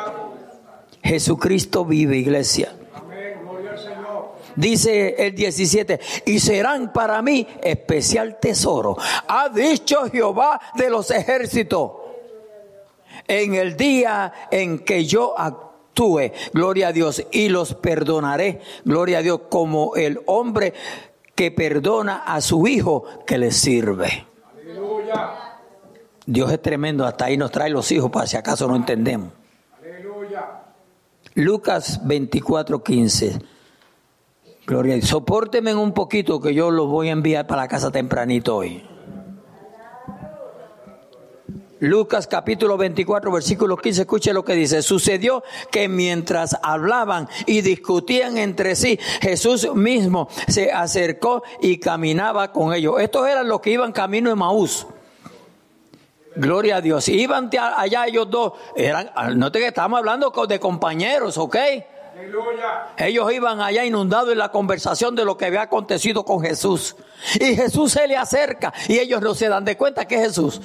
[1.04, 2.79] Jesucristo vive, iglesia.
[4.56, 8.98] Dice el 17, y serán para mí especial tesoro.
[9.28, 11.92] Ha dicho Jehová de los ejércitos.
[13.28, 19.22] En el día en que yo actúe, gloria a Dios, y los perdonaré, gloria a
[19.22, 20.74] Dios, como el hombre
[21.36, 24.26] que perdona a su hijo que le sirve.
[26.26, 29.32] Dios es tremendo, hasta ahí nos trae los hijos para si acaso no entendemos.
[31.36, 33.40] Lucas 24, 15.
[34.70, 35.10] Gloria a Dios.
[35.10, 38.88] Sopórteme un poquito que yo los voy a enviar para la casa tempranito hoy.
[41.80, 44.84] Lucas capítulo 24, versículo 15, escuche lo que dice.
[44.84, 52.72] Sucedió que mientras hablaban y discutían entre sí, Jesús mismo se acercó y caminaba con
[52.72, 53.02] ellos.
[53.02, 54.86] Estos eran los que iban camino de Maús.
[56.36, 57.10] Gloria a Dios.
[57.10, 58.54] Iban allá ellos dos.
[58.76, 61.58] Eran, no te estamos hablando de compañeros, ¿ok?
[62.98, 66.96] Ellos iban allá inundados en la conversación de lo que había acontecido con Jesús.
[67.36, 70.62] Y Jesús se le acerca y ellos no se dan de cuenta que es Jesús.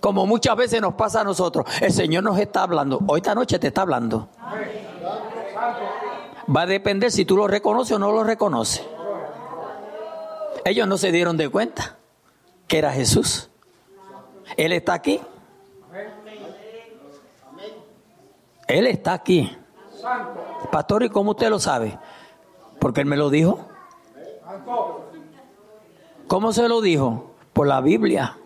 [0.00, 1.66] Como muchas veces nos pasa a nosotros.
[1.80, 3.00] El Señor nos está hablando.
[3.06, 4.28] Hoy esta noche te está hablando.
[6.54, 8.84] Va a depender si tú lo reconoces o no lo reconoces.
[10.64, 11.96] Ellos no se dieron de cuenta
[12.68, 13.50] que era Jesús.
[14.56, 15.20] Él está aquí.
[18.68, 19.56] Él está aquí.
[20.70, 21.98] Pastor, ¿y cómo usted lo sabe?
[22.78, 23.60] Porque él me lo dijo.
[26.26, 27.30] ¿Cómo se lo dijo?
[27.52, 28.36] Por la Biblia.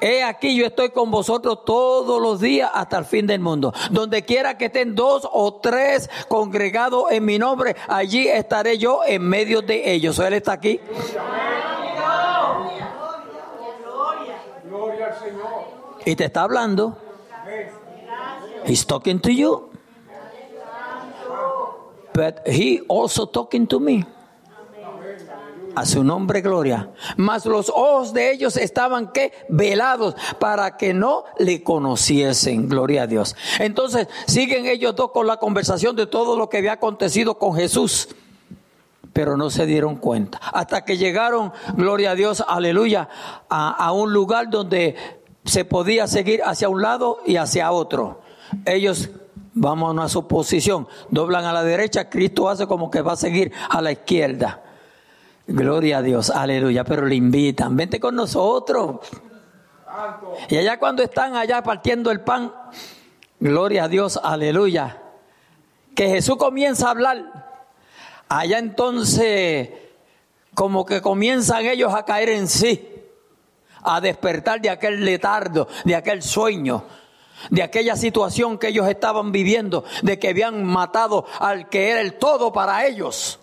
[0.00, 3.72] He aquí yo estoy con vosotros todos los días hasta el fin del mundo.
[3.90, 9.22] Donde quiera que estén dos o tres congregados en mi nombre, allí estaré yo en
[9.22, 10.18] medio de ellos.
[10.18, 10.80] Él está aquí.
[16.04, 17.05] Y te está hablando.
[18.66, 19.70] He's talking to you.
[22.12, 24.04] But he also talking to me.
[25.74, 26.90] A su nombre, gloria.
[27.18, 32.66] Mas los ojos de ellos estaban que velados para que no le conociesen.
[32.66, 33.36] Gloria a Dios.
[33.58, 38.08] Entonces siguen ellos dos con la conversación de todo lo que había acontecido con Jesús.
[39.12, 40.38] Pero no se dieron cuenta.
[40.38, 43.10] Hasta que llegaron, gloria a Dios, aleluya,
[43.50, 44.96] a, a un lugar donde
[45.46, 48.20] se podía seguir hacia un lado y hacia otro.
[48.64, 49.10] Ellos
[49.54, 53.52] vamos a una suposición, doblan a la derecha, Cristo hace como que va a seguir
[53.70, 54.62] a la izquierda.
[55.46, 58.96] Gloria a Dios, aleluya, pero le invitan, vente con nosotros.
[60.50, 62.52] Y allá cuando están allá partiendo el pan,
[63.40, 65.00] gloria a Dios, aleluya,
[65.94, 67.62] que Jesús comienza a hablar,
[68.28, 69.70] allá entonces
[70.54, 72.95] como que comienzan ellos a caer en sí,
[73.86, 76.84] a despertar de aquel letardo, de aquel sueño
[77.50, 82.14] de aquella situación que ellos estaban viviendo, de que habían matado al que era el
[82.14, 83.38] todo para ellos.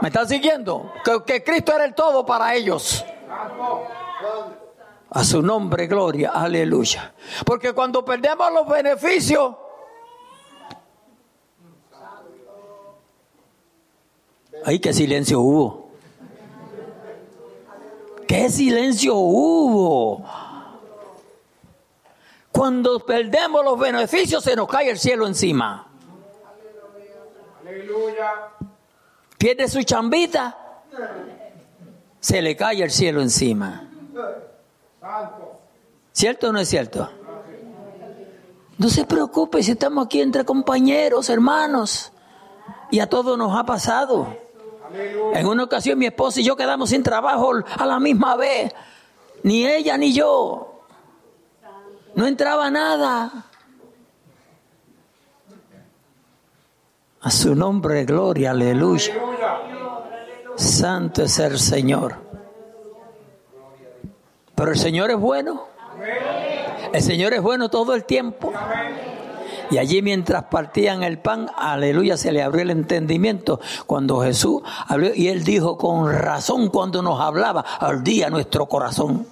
[0.00, 0.92] ¿Me están siguiendo?
[1.26, 3.04] Que, Cristo era el todo para ellos.
[5.10, 7.14] A su nombre, gloria, aleluya.
[7.44, 9.54] Porque cuando perdemos los beneficios,
[14.64, 15.87] ¡ay, qué silencio hubo!
[18.28, 20.22] ¡Qué silencio hubo!
[22.52, 25.86] Cuando perdemos los beneficios se nos cae el cielo encima.
[27.62, 28.30] Aleluya.
[29.38, 30.56] Pierde su chambita,
[32.20, 33.88] se le cae el cielo encima.
[36.12, 37.08] ¿Cierto o no es cierto?
[38.76, 42.12] No se preocupe si estamos aquí entre compañeros, hermanos.
[42.90, 44.47] Y a todos nos ha pasado.
[45.34, 48.74] En una ocasión mi esposa y yo quedamos sin trabajo a la misma vez.
[49.42, 50.82] Ni ella ni yo.
[52.14, 53.46] No entraba nada.
[57.20, 59.14] A su nombre, gloria, aleluya.
[60.56, 62.16] Santo es el Señor.
[64.54, 65.66] Pero el Señor es bueno.
[66.92, 68.52] El Señor es bueno todo el tiempo.
[69.70, 75.14] Y allí mientras partían el pan, aleluya, se le abrió el entendimiento cuando Jesús habló
[75.14, 79.26] y él dijo con razón cuando nos hablaba, al día nuestro corazón.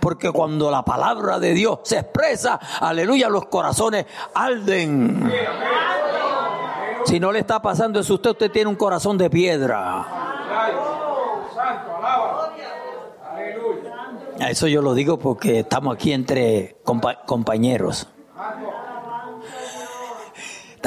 [0.00, 5.32] Porque cuando la palabra de Dios se expresa, aleluya, los corazones arden.
[7.04, 10.06] Si no le está pasando eso, usted, usted tiene un corazón de piedra.
[14.40, 18.08] Eso yo lo digo porque estamos aquí entre compañeros.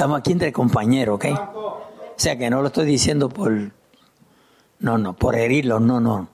[0.00, 1.26] Estamos aquí entre compañeros, ¿ok?
[1.54, 1.82] O
[2.16, 3.52] sea que no lo estoy diciendo por...
[4.78, 6.26] No, no, por herirlos, no, no.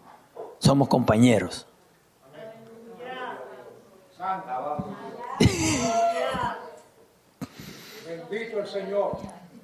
[0.60, 1.66] Somos compañeros.
[8.06, 9.18] Bendito el Señor.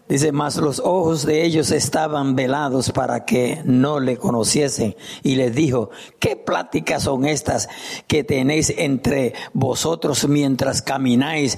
[0.08, 4.96] Dice, mas los ojos de ellos estaban velados para que no le conociesen.
[5.22, 7.68] Y les dijo, ¿qué pláticas son estas
[8.08, 11.56] que tenéis entre vosotros mientras camináis?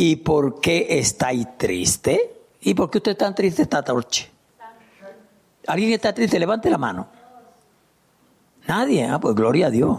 [0.00, 2.42] ¿Y por qué estáis triste?
[2.60, 4.30] ¿Y por qué usted tan triste esta noche?
[5.66, 6.38] ¿Alguien está triste?
[6.38, 7.08] Levante la mano.
[8.68, 9.04] Nadie.
[9.06, 9.98] Ah, pues gloria a Dios.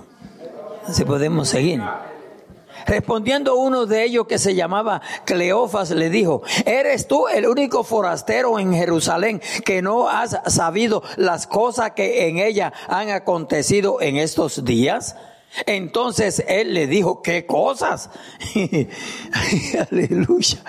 [0.87, 1.81] Así podemos seguir.
[2.87, 8.57] Respondiendo uno de ellos que se llamaba Cleofas le dijo, ¿eres tú el único forastero
[8.57, 14.63] en Jerusalén que no has sabido las cosas que en ella han acontecido en estos
[14.63, 15.17] días?
[15.65, 18.09] Entonces él le dijo, ¿qué cosas?
[19.91, 20.63] Aleluya.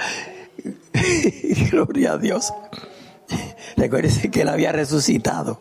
[1.71, 2.53] Gloria a Dios.
[3.77, 5.61] Recuérdese que él había resucitado.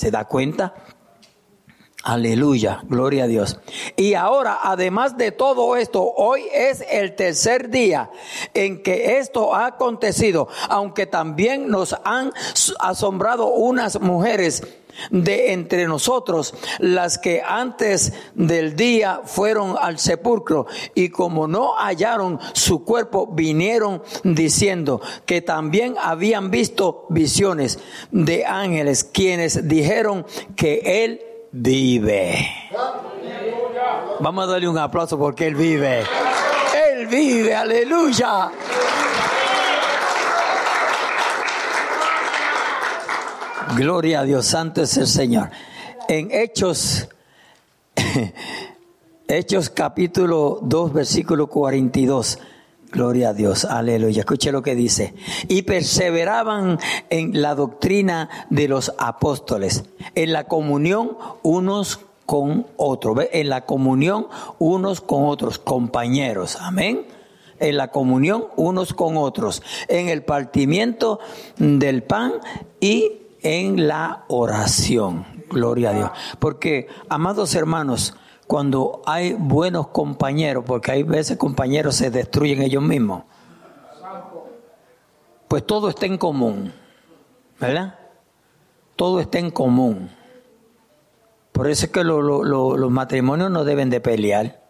[0.00, 0.72] ¿Se da cuenta?
[2.02, 3.60] Aleluya, gloria a Dios.
[3.98, 8.10] Y ahora, además de todo esto, hoy es el tercer día
[8.54, 12.32] en que esto ha acontecido, aunque también nos han
[12.78, 14.62] asombrado unas mujeres
[15.10, 22.38] de entre nosotros, las que antes del día fueron al sepulcro y como no hallaron
[22.52, 27.78] su cuerpo, vinieron diciendo que también habían visto visiones
[28.10, 31.20] de ángeles, quienes dijeron que él
[31.52, 32.48] vive.
[34.20, 36.02] Vamos a darle un aplauso porque él vive.
[36.92, 38.50] Él vive, aleluya.
[43.76, 45.50] Gloria a Dios, santo es el Señor.
[46.08, 47.08] En Hechos,
[49.28, 52.38] Hechos capítulo 2, versículo 42.
[52.90, 54.20] Gloria a Dios, aleluya.
[54.20, 55.14] Escuche lo que dice.
[55.46, 56.78] Y perseveraban
[57.10, 59.84] en la doctrina de los apóstoles,
[60.16, 64.26] en la comunión unos con otros, en la comunión
[64.58, 66.56] unos con otros, compañeros.
[66.60, 67.06] Amén
[67.60, 71.20] en la comunión unos con otros, en el partimiento
[71.58, 72.32] del pan
[72.80, 75.26] y en la oración.
[75.48, 76.10] Gloria a Dios.
[76.38, 83.24] Porque, amados hermanos, cuando hay buenos compañeros, porque hay veces compañeros se destruyen ellos mismos,
[85.48, 86.72] pues todo está en común,
[87.58, 87.98] ¿verdad?
[88.96, 90.10] Todo está en común.
[91.52, 94.60] Por eso es que los matrimonios no deben de pelear.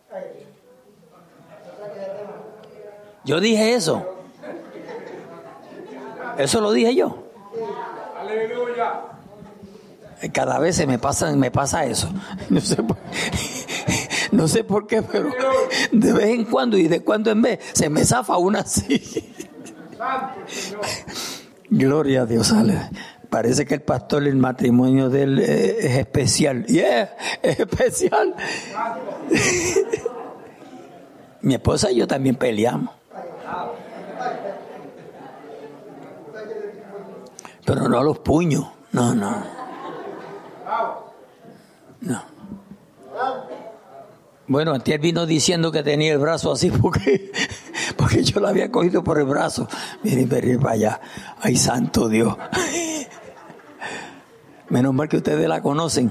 [3.24, 4.07] Yo dije eso.
[6.38, 7.30] Eso lo dije yo.
[10.33, 12.12] Cada vez se me pasa, me pasa eso.
[12.51, 12.97] No sé, por,
[14.33, 15.31] no sé por qué, pero
[15.93, 19.33] de vez en cuando y de cuando en vez se me zafa una así.
[21.70, 22.53] Gloria a Dios,
[23.31, 26.66] Parece que el pastor, el matrimonio de él eh, es especial.
[26.66, 28.35] Yeah, es especial.
[31.43, 32.93] Mi esposa y yo también peleamos.
[37.71, 38.66] Pero no a los puños.
[38.91, 39.45] No, no.
[42.01, 42.23] No.
[44.49, 47.31] Bueno, antes vino diciendo que tenía el brazo así porque,
[47.97, 49.68] porque yo lo había cogido por el brazo.
[50.03, 51.01] Miren, miren para allá.
[51.41, 52.37] Ay, santo Dios.
[54.68, 56.11] Menos mal que ustedes la conocen.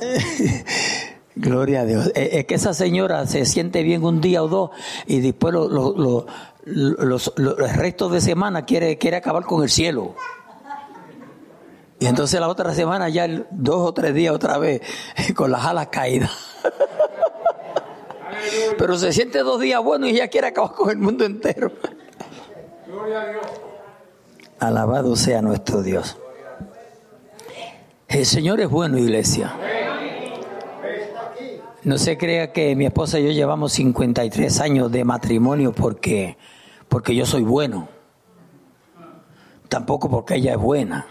[1.36, 2.12] Gloria a Dios.
[2.14, 4.72] Es que esa señora se siente bien un día o dos
[5.06, 6.26] y después los,
[6.66, 10.16] los, restos de semana quiere, quiere acabar con el cielo.
[12.00, 14.80] Y entonces la otra semana ya dos o tres días otra vez
[15.36, 16.30] con las alas caídas.
[18.78, 21.70] Pero se siente dos días bueno y ya quiere acabar con el mundo entero.
[22.86, 23.44] Gloria a Dios.
[24.58, 26.16] Alabado sea nuestro Dios.
[28.08, 29.54] El Señor es bueno, iglesia.
[31.82, 36.38] No se crea que mi esposa y yo llevamos 53 años de matrimonio porque,
[36.88, 37.88] porque yo soy bueno.
[39.68, 41.06] Tampoco porque ella es buena.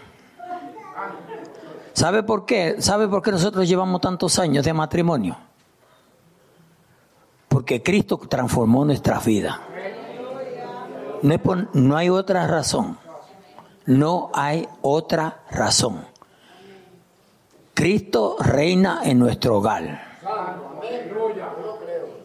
[2.00, 2.76] ¿Sabe por qué?
[2.78, 5.36] ¿Sabe por qué nosotros llevamos tantos años de matrimonio?
[7.46, 9.60] Porque Cristo transformó nuestra vida.
[11.20, 11.38] No,
[11.74, 12.96] no hay otra razón.
[13.84, 16.06] No hay otra razón.
[17.74, 20.00] Cristo reina en nuestro hogar.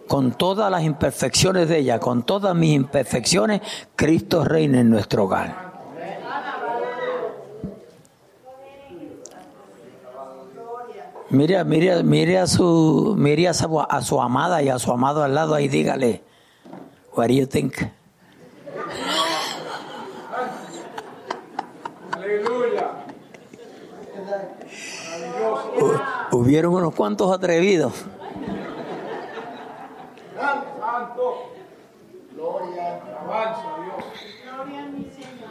[0.07, 3.59] Con todas las imperfecciones de ella, con todas mis imperfecciones,
[3.97, 5.64] Cristo reina en nuestro hogar.
[11.29, 15.23] Mire, mire, mire a su, mire a su, a su amada y a su amado
[15.23, 16.21] al lado y dígale,
[17.15, 17.75] what do you think?
[22.11, 22.91] Aleluya.
[26.31, 28.05] Hubieron unos cuantos atrevidos.
[30.95, 31.51] Santo.
[32.33, 33.01] Gloria.
[33.21, 34.05] Avanza Dios.
[34.43, 35.49] Gloria a mi Señor.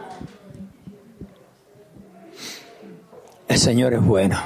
[3.48, 4.36] El Señor es bueno.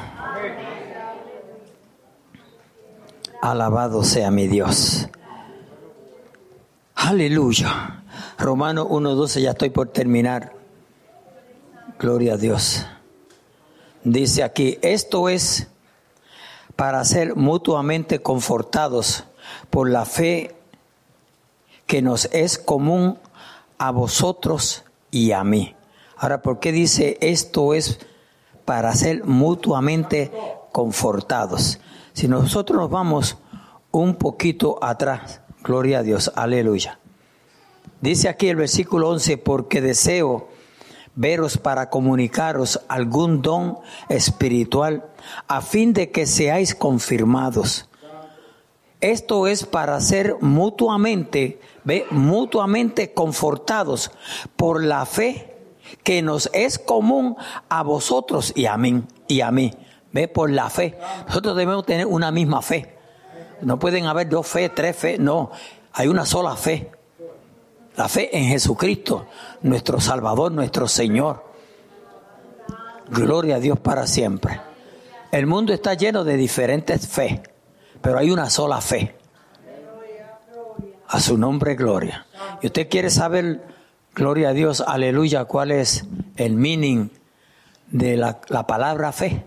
[3.41, 5.09] Alabado sea mi Dios.
[6.95, 8.03] Aleluya.
[8.37, 10.53] Romano 1.12, ya estoy por terminar.
[11.99, 12.85] Gloria a Dios.
[14.03, 15.69] Dice aquí, esto es
[16.75, 19.25] para ser mutuamente confortados
[19.71, 20.57] por la fe
[21.87, 23.19] que nos es común
[23.79, 25.77] a vosotros y a mí.
[26.17, 28.01] Ahora, ¿por qué dice esto es
[28.65, 30.33] para ser mutuamente
[30.73, 31.79] confortados?
[32.19, 33.37] Si nosotros nos vamos
[33.93, 36.99] un poquito atrás, gloria a Dios, aleluya.
[38.01, 40.49] Dice aquí el versículo 11, porque deseo
[41.15, 45.05] veros para comunicaros algún don espiritual
[45.47, 47.89] a fin de que seáis confirmados.
[49.01, 54.11] Esto es para ser mutuamente, ve, mutuamente confortados
[54.57, 55.57] por la fe
[56.03, 57.37] que nos es común
[57.69, 59.71] a vosotros y a mí, y a mí.
[60.19, 60.99] Ve por la fe.
[61.29, 62.93] Nosotros debemos tener una misma fe.
[63.61, 65.53] No pueden haber dos fe, tres fe, no.
[65.93, 66.91] Hay una sola fe.
[67.95, 69.29] La fe en Jesucristo,
[69.63, 71.45] nuestro Salvador, nuestro Señor.
[73.09, 74.61] Gloria a Dios para siempre.
[75.31, 77.41] El mundo está lleno de diferentes fe,
[78.03, 79.15] pero hay una sola fe.
[81.07, 82.27] A su nombre, gloria.
[82.61, 83.63] Y usted quiere saber,
[84.17, 87.09] gloria a Dios, aleluya, cuál es el meaning
[87.93, 89.45] de la, la palabra fe.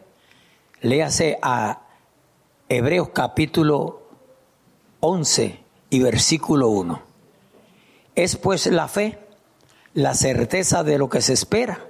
[0.84, 1.82] Léase a
[2.68, 4.02] Hebreos capítulo
[5.02, 7.02] 11 y versículo 1.
[8.16, 9.20] Es pues la fe,
[9.94, 11.86] la certeza de lo que se espera,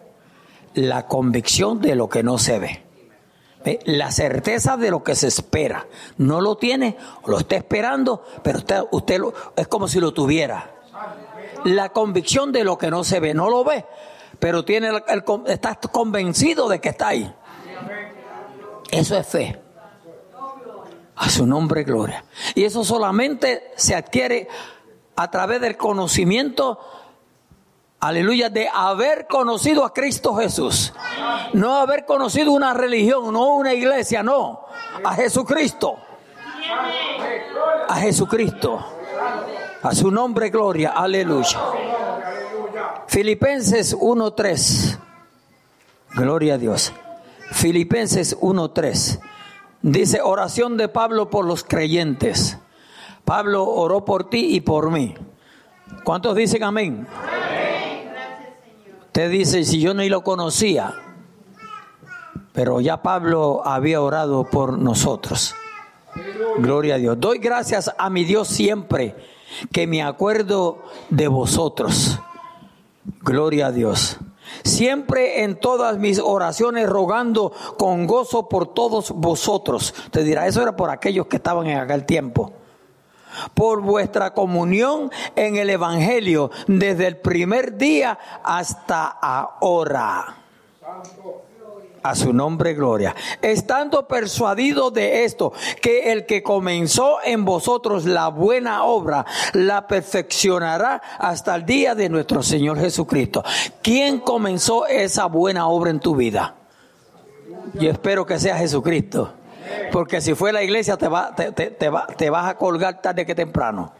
[0.73, 2.83] la convicción de lo que no se ve.
[3.85, 5.87] La certeza de lo que se espera.
[6.17, 10.69] No lo tiene, lo está esperando, pero usted, usted lo, es como si lo tuviera.
[11.63, 13.33] La convicción de lo que no se ve.
[13.33, 13.85] No lo ve,
[14.37, 14.89] pero tiene
[15.47, 17.33] está convencido de que está ahí.
[18.91, 19.59] Eso es fe.
[21.15, 22.25] A su nombre, gloria.
[22.55, 24.47] Y eso solamente se adquiere
[25.15, 26.79] a través del conocimiento,
[27.99, 30.93] aleluya, de haber conocido a Cristo Jesús.
[31.53, 34.65] No haber conocido una religión, no una iglesia, no.
[35.03, 35.97] A Jesucristo.
[37.87, 38.83] A Jesucristo.
[39.83, 40.91] A su nombre, gloria.
[40.91, 41.59] Aleluya.
[43.07, 44.97] Filipenses 1.3.
[46.13, 46.93] Gloria a Dios.
[47.51, 49.19] Filipenses 1.3.
[49.81, 52.57] Dice oración de Pablo por los creyentes.
[53.25, 55.15] Pablo oró por ti y por mí.
[56.03, 57.07] ¿Cuántos dicen amén?
[59.07, 60.93] Usted dice, si yo ni lo conocía,
[62.53, 65.53] pero ya Pablo había orado por nosotros.
[66.59, 67.19] Gloria a Dios.
[67.19, 69.15] Doy gracias a mi Dios siempre
[69.71, 72.17] que me acuerdo de vosotros.
[73.21, 74.17] Gloria a Dios
[74.63, 79.93] siempre en todas mis oraciones rogando con gozo por todos vosotros.
[80.11, 82.53] Te dirá, eso era por aquellos que estaban en aquel tiempo.
[83.53, 90.35] por vuestra comunión en el Evangelio desde el primer día hasta ahora.
[92.03, 93.15] A su nombre, gloria.
[93.41, 101.01] Estando persuadido de esto, que el que comenzó en vosotros la buena obra, la perfeccionará
[101.19, 103.43] hasta el día de nuestro Señor Jesucristo.
[103.83, 106.55] ¿Quién comenzó esa buena obra en tu vida?
[107.75, 109.33] Yo espero que sea Jesucristo.
[109.91, 113.01] Porque si fue la iglesia, te, va, te, te, te, va, te vas a colgar
[113.01, 113.93] tarde que temprano.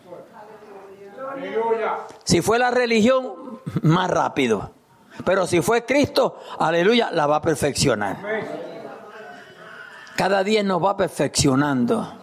[2.23, 3.33] Si fue la religión,
[3.81, 4.71] más rápido.
[5.23, 8.17] Pero si fue Cristo, aleluya, la va a perfeccionar.
[10.15, 12.17] Cada día nos va perfeccionando.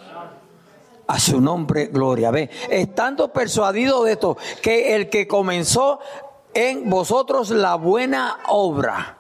[1.07, 2.31] A su nombre, gloria.
[2.31, 6.01] Ve, estando persuadido de esto, que el que comenzó
[6.53, 9.17] en vosotros la buena obra,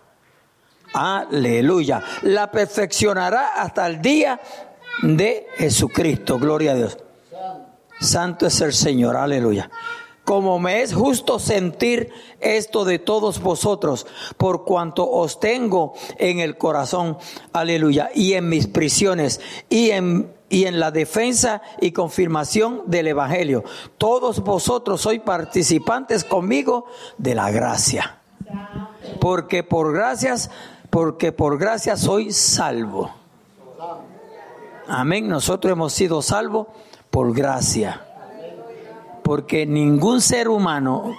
[0.92, 4.38] aleluya, la perfeccionará hasta el día
[5.00, 6.38] de Jesucristo.
[6.38, 6.98] Gloria a Dios.
[8.00, 9.70] Santo es el Señor, aleluya
[10.28, 14.06] como me es justo sentir esto de todos vosotros,
[14.36, 17.16] por cuanto os tengo en el corazón,
[17.54, 23.64] aleluya, y en mis prisiones, y en, y en la defensa y confirmación del Evangelio.
[23.96, 26.84] Todos vosotros sois participantes conmigo
[27.16, 28.18] de la gracia.
[29.22, 30.50] Porque por gracias,
[30.90, 33.14] porque por gracia soy salvo.
[34.86, 35.26] Amén.
[35.26, 36.66] Nosotros hemos sido salvos
[37.08, 38.07] por gracia
[39.28, 41.14] porque ningún ser humano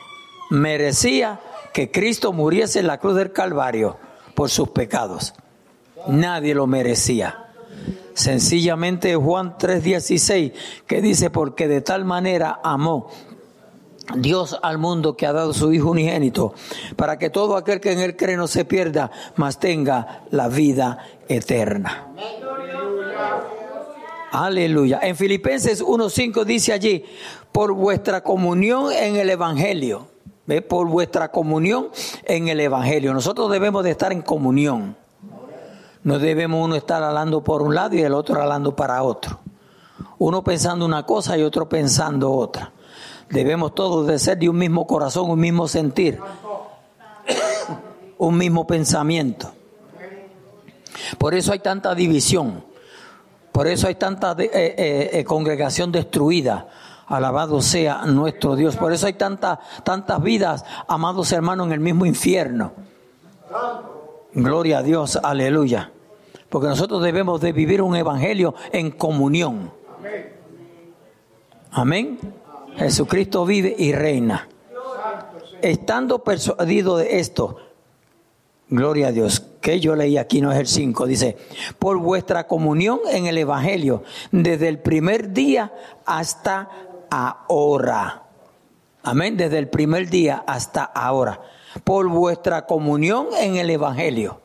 [0.50, 1.40] merecía
[1.72, 3.98] que Cristo muriese en la cruz del Calvario
[4.34, 5.36] por sus pecados.
[6.08, 7.52] Nadie lo merecía.
[8.16, 10.54] Sencillamente Juan 3:16,
[10.88, 13.12] que dice, porque de tal manera amó
[14.16, 16.56] Dios al mundo que ha dado su Hijo unigénito,
[16.96, 20.98] para que todo aquel que en él cree no se pierda, mas tenga la vida
[21.28, 22.08] eterna.
[24.32, 25.00] Aleluya.
[25.02, 27.04] En Filipenses 1.5 dice allí,
[27.52, 30.08] por vuestra comunión en el Evangelio.
[30.46, 30.62] ¿Ve?
[30.62, 31.90] Por vuestra comunión
[32.24, 33.14] en el Evangelio.
[33.14, 34.98] Nosotros debemos de estar en comunión.
[36.04, 39.40] No debemos uno estar hablando por un lado y el otro hablando para otro.
[40.18, 42.72] Uno pensando una cosa y otro pensando otra.
[43.30, 46.20] Debemos todos de ser de un mismo corazón, un mismo sentir,
[48.18, 49.52] un mismo pensamiento.
[51.18, 52.64] Por eso hay tanta división.
[53.52, 56.68] Por eso hay tanta eh, eh, eh, congregación destruida.
[57.10, 58.78] Alabado sea nuestro Dios.
[58.78, 62.72] Por eso hay tantas tantas vidas, amados hermanos, en el mismo infierno.
[64.34, 65.92] Gloria a Dios, aleluya.
[66.50, 69.72] Porque nosotros debemos de vivir un evangelio en comunión.
[71.72, 72.20] Amén.
[72.78, 74.48] Jesucristo vive y reina.
[75.62, 77.58] Estando persuadido de esto,
[78.70, 79.44] Gloria a Dios.
[79.62, 81.08] Que yo leí aquí no es el 5.
[81.08, 81.38] Dice,
[81.80, 85.74] por vuestra comunión en el Evangelio, desde el primer día
[86.06, 86.70] hasta
[87.10, 88.24] ahora.
[89.04, 89.38] Amén.
[89.38, 91.42] Desde el primer día hasta ahora.
[91.84, 94.42] Por vuestra comunión en el Evangelio.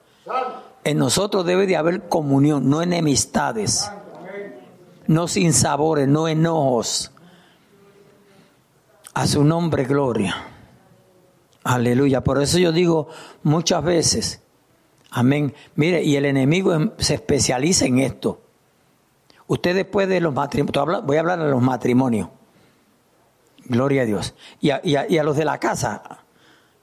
[0.84, 3.90] En nosotros debe de haber comunión, no enemistades.
[5.06, 7.12] No sin sabores, no enojos.
[9.14, 10.34] A su nombre, gloria.
[11.62, 12.22] Aleluya.
[12.22, 13.08] Por eso yo digo
[13.42, 14.42] muchas veces,
[15.10, 15.54] amén.
[15.74, 18.40] Mire, y el enemigo em, se especializa en esto.
[19.46, 22.28] Usted después de los matrimonios, voy a hablar de los matrimonios.
[23.66, 24.34] Gloria a Dios.
[24.60, 26.02] Y a, y, a, los de la casa,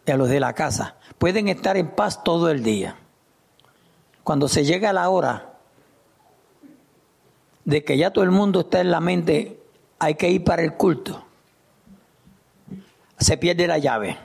[0.05, 2.95] y a los de la casa, pueden estar en paz todo el día.
[4.23, 5.53] Cuando se llega la hora
[7.65, 9.59] de que ya todo el mundo está en la mente,
[9.99, 11.23] hay que ir para el culto,
[13.17, 14.17] se pierde la llave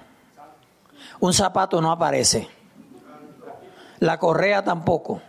[1.21, 2.49] un zapato no aparece.
[4.01, 5.23] La correa tampoco.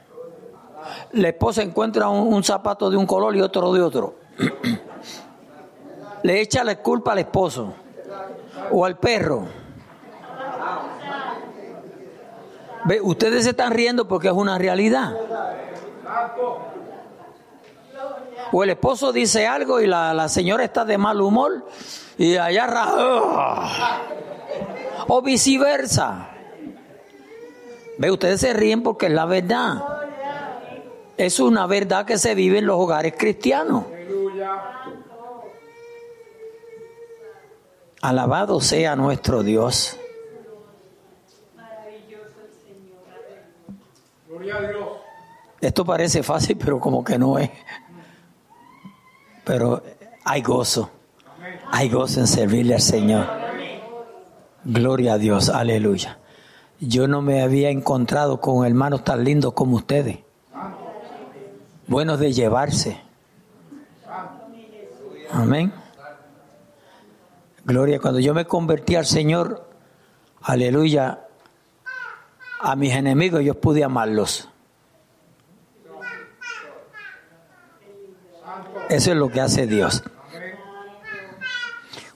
[1.13, 4.15] La esposa encuentra un, zapato de un color y otro de otro.
[6.24, 7.74] Le echa la culpa al esposo
[8.72, 9.47] o al perro.
[12.86, 13.01] ¿Ve?
[13.01, 15.15] Ustedes se están riendo porque es una realidad.
[18.51, 21.65] O el esposo dice algo y la, la señora está de mal humor
[22.18, 22.68] y allá...
[22.70, 24.01] ¡ah!
[25.07, 26.30] o viceversa.
[27.97, 29.84] Ve, ustedes se ríen porque es la verdad.
[31.18, 33.86] Es una verdad que se vive en los hogares cristianos.
[38.08, 39.97] Alabado sea nuestro Dios.
[45.60, 47.49] Esto parece fácil, pero como que no es.
[49.43, 49.84] Pero
[50.24, 50.89] hay gozo.
[51.70, 53.28] Hay gozo en servirle al Señor.
[54.64, 56.18] Gloria a Dios, aleluya.
[56.80, 60.20] Yo no me había encontrado con hermanos tan lindos como ustedes.
[61.88, 63.01] Buenos de llevarse.
[65.30, 65.74] Amén.
[67.68, 69.70] Gloria, cuando yo me convertí al Señor,
[70.41, 71.28] aleluya,
[72.61, 74.47] a mis enemigos yo pude amarlos.
[78.88, 80.01] Eso es lo que hace Dios.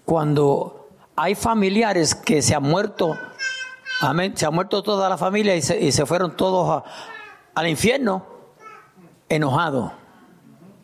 [0.05, 0.87] Cuando
[1.17, 3.19] hay familiares que se han muerto,
[3.99, 6.81] amén, se ha muerto toda la familia y se, fueron todos
[7.53, 8.25] al infierno,
[9.27, 9.91] enojados,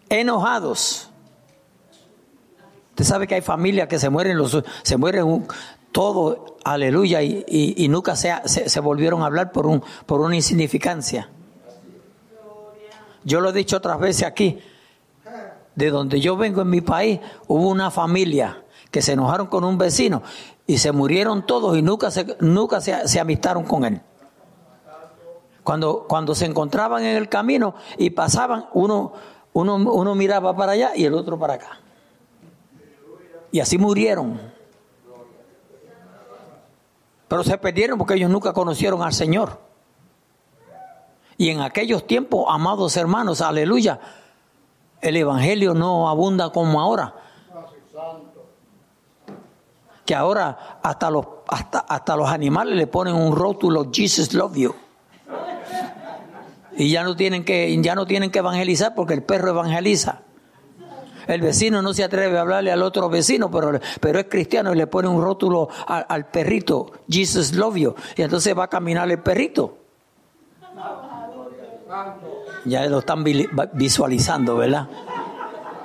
[0.09, 1.07] enojados.
[2.98, 5.45] Usted sabe que hay familias que se mueren, los, se mueren
[5.91, 11.30] todo, aleluya, y, nunca se, volvieron a hablar por, un, por una insignificancia.
[13.24, 14.58] Yo lo he dicho otras veces aquí,
[15.76, 19.78] de donde yo vengo en mi país, hubo una familia que se enojaron con un
[19.78, 20.24] vecino
[20.66, 24.02] y se murieron todos y nunca se, amistaron con él.
[25.64, 31.14] Cuando, cuando se encontraban en el camino y pasaban, uno miraba para allá y el
[31.14, 31.82] otro para acá.
[33.52, 34.39] Y así murieron.
[37.28, 39.60] Pero se perdieron porque ellos nunca conocieron al Señor.
[41.38, 44.00] Y en aquellos tiempos, amados hermanos, aleluya,
[45.02, 47.14] el Evangelio no abunda como ahora.
[50.06, 54.76] Que ahora hasta los, hasta, hasta los animales le ponen un rótulo, Jesus love you.
[56.78, 60.22] Y ya no tienen que, ya no tienen que evangelizar porque el perro evangeliza.
[61.28, 64.78] El vecino no se atreve a hablarle al otro vecino, pero, pero es cristiano y
[64.78, 67.95] le pone un rótulo al, al perrito, Jesus love you.
[68.15, 69.78] Y entonces va a caminar el perrito.
[72.65, 73.23] Ya lo están
[73.73, 74.88] visualizando, ¿verdad?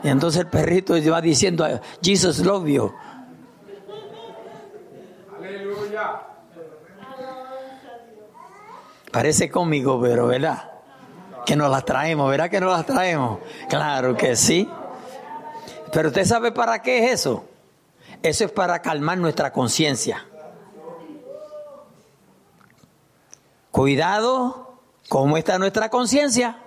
[0.02, 1.66] Y entonces el perrito va diciendo,
[2.02, 2.92] Jesus love you.
[5.38, 6.22] Aleluya.
[9.12, 10.70] Parece cómico, pero ¿verdad?
[11.46, 13.38] Que nos las traemos, ¿verdad que nos las traemos?
[13.68, 14.68] Claro que sí.
[15.92, 17.44] Pero usted sabe para qué es eso.
[18.22, 20.26] Eso es para calmar nuestra conciencia.
[23.70, 24.76] Cuidado,
[25.08, 26.58] ¿cómo está nuestra conciencia?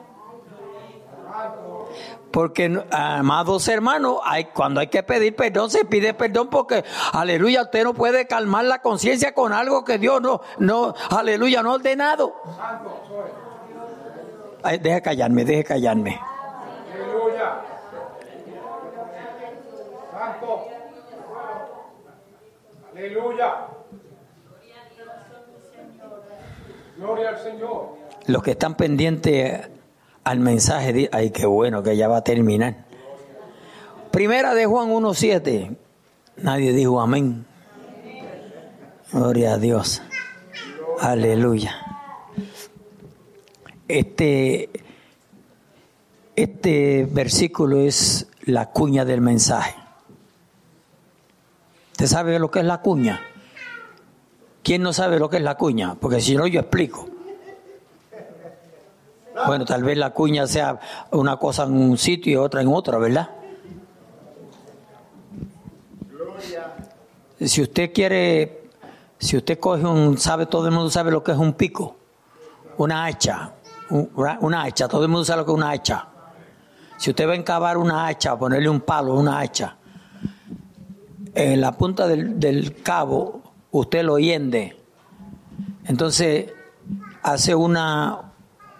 [2.32, 7.84] Porque, amados hermanos, hay, cuando hay que pedir perdón, se pide perdón porque, aleluya, usted
[7.84, 12.36] no puede calmar la conciencia con algo que Dios no, no, aleluya, no ha ordenado.
[14.64, 16.20] Ay, deje callarme, deje callarme.
[16.92, 17.62] Aleluya.
[20.12, 20.66] Santo.
[23.06, 23.68] Aleluya.
[26.98, 27.98] Gloria al Señor.
[28.26, 29.62] Los que están pendientes
[30.24, 32.86] al mensaje, ay, qué bueno que ya va a terminar.
[34.10, 35.76] Primera de Juan 1.7.
[36.38, 37.46] Nadie dijo amén.
[39.12, 40.02] Gloria a Dios.
[41.00, 41.76] Aleluya.
[43.88, 44.70] Este,
[46.36, 49.85] este versículo es la cuña del mensaje.
[51.96, 53.22] ¿Usted sabe lo que es la cuña?
[54.62, 55.96] ¿Quién no sabe lo que es la cuña?
[55.96, 57.08] Porque si no, yo explico.
[59.48, 60.78] Bueno, tal vez la cuña sea
[61.12, 63.30] una cosa en un sitio y otra en otro, ¿verdad?
[67.40, 68.68] Si usted quiere,
[69.18, 71.96] si usted coge un, sabe, todo el mundo sabe lo que es un pico,
[72.76, 73.54] una hacha,
[73.90, 76.08] una hacha, todo el mundo sabe lo que es una hacha.
[76.98, 79.78] Si usted va a encavar una hacha, ponerle un palo, una hacha,
[81.36, 84.78] en la punta del, cabo usted lo hiende.
[85.86, 86.52] Entonces
[87.22, 88.34] hace una,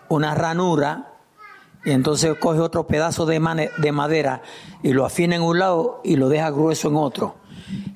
[0.10, 1.14] una ranura
[1.84, 4.42] y entonces coge otro pedazo de, de madera
[4.82, 7.36] y lo afina en un lado y lo deja grueso en otro.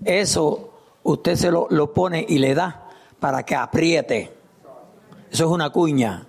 [0.03, 2.89] Eso usted se lo, lo pone y le da
[3.20, 4.34] para que apriete.
[5.32, 6.26] Eso es una cuña.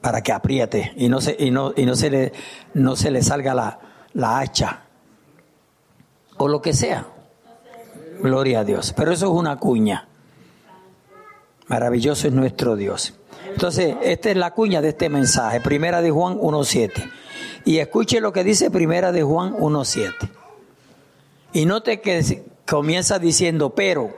[0.00, 2.32] Para que apriete y no se, y no, y no se, le,
[2.74, 3.78] no se le salga la,
[4.16, 4.82] la hacha.
[6.38, 7.06] O lo que sea.
[8.20, 8.92] Gloria a Dios.
[8.96, 10.08] Pero eso es una cuña.
[11.68, 13.14] Maravilloso es nuestro Dios.
[13.46, 17.10] Entonces, esta es la cuña de este mensaje, Primera de Juan 1.7.
[17.64, 20.12] Y escuche lo que dice Primera de Juan 1.7.
[21.52, 24.14] Y note que comienza diciendo, pero,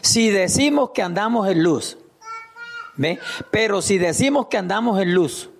[0.00, 1.98] si decimos que andamos en luz,
[2.96, 3.18] ¿ve?
[3.50, 5.50] Pero si decimos que andamos en luz,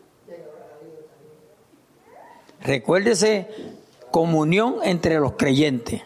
[2.69, 3.49] recuérdese,
[4.11, 6.03] comunión entre los creyentes.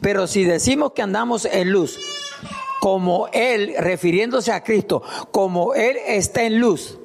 [0.00, 1.98] Pero si decimos que andamos en luz,
[2.80, 6.98] como Él, refiriéndose a Cristo, como Él está en luz,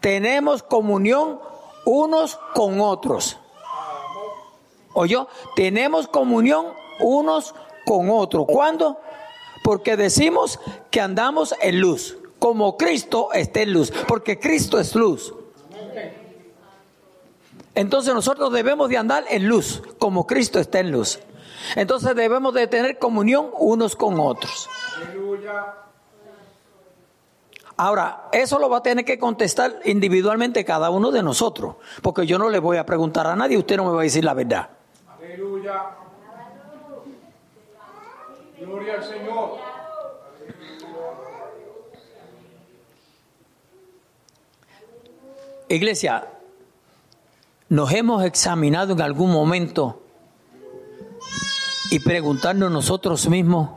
[0.00, 1.40] tenemos comunión
[1.84, 3.36] unos con otros.
[4.92, 5.26] ¿Oyó?
[5.56, 6.66] Tenemos comunión
[7.00, 7.54] unos
[7.84, 8.46] con otros.
[8.46, 9.00] ¿Cuándo?
[9.64, 10.60] Porque decimos
[10.90, 15.34] que andamos en luz, como Cristo está en luz, porque Cristo es luz.
[17.80, 21.18] Entonces nosotros debemos de andar en luz, como Cristo está en luz.
[21.76, 24.68] Entonces debemos de tener comunión unos con otros.
[27.78, 32.38] Ahora, eso lo va a tener que contestar individualmente cada uno de nosotros, porque yo
[32.38, 34.68] no le voy a preguntar a nadie, usted no me va a decir la verdad.
[35.16, 35.82] Aleluya.
[38.58, 39.58] Gloria al Señor.
[45.70, 46.28] Iglesia,
[47.70, 50.02] nos hemos examinado en algún momento
[51.92, 53.70] y preguntarnos nosotros mismos,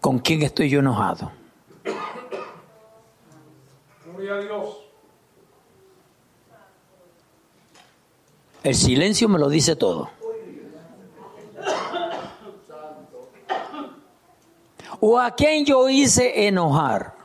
[0.00, 1.30] ¿con quién estoy yo enojado?
[4.04, 4.76] Gloria a Dios.
[8.64, 10.10] El silencio me lo dice todo.
[14.98, 17.15] ¿O a quién yo hice enojar?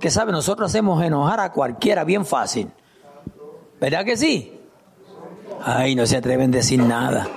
[0.00, 0.32] Porque, ¿sabe?
[0.32, 2.70] Nosotros hacemos enojar a cualquiera bien fácil.
[3.78, 4.58] ¿Verdad que sí?
[5.62, 7.28] Ay, no se atreven a decir nada.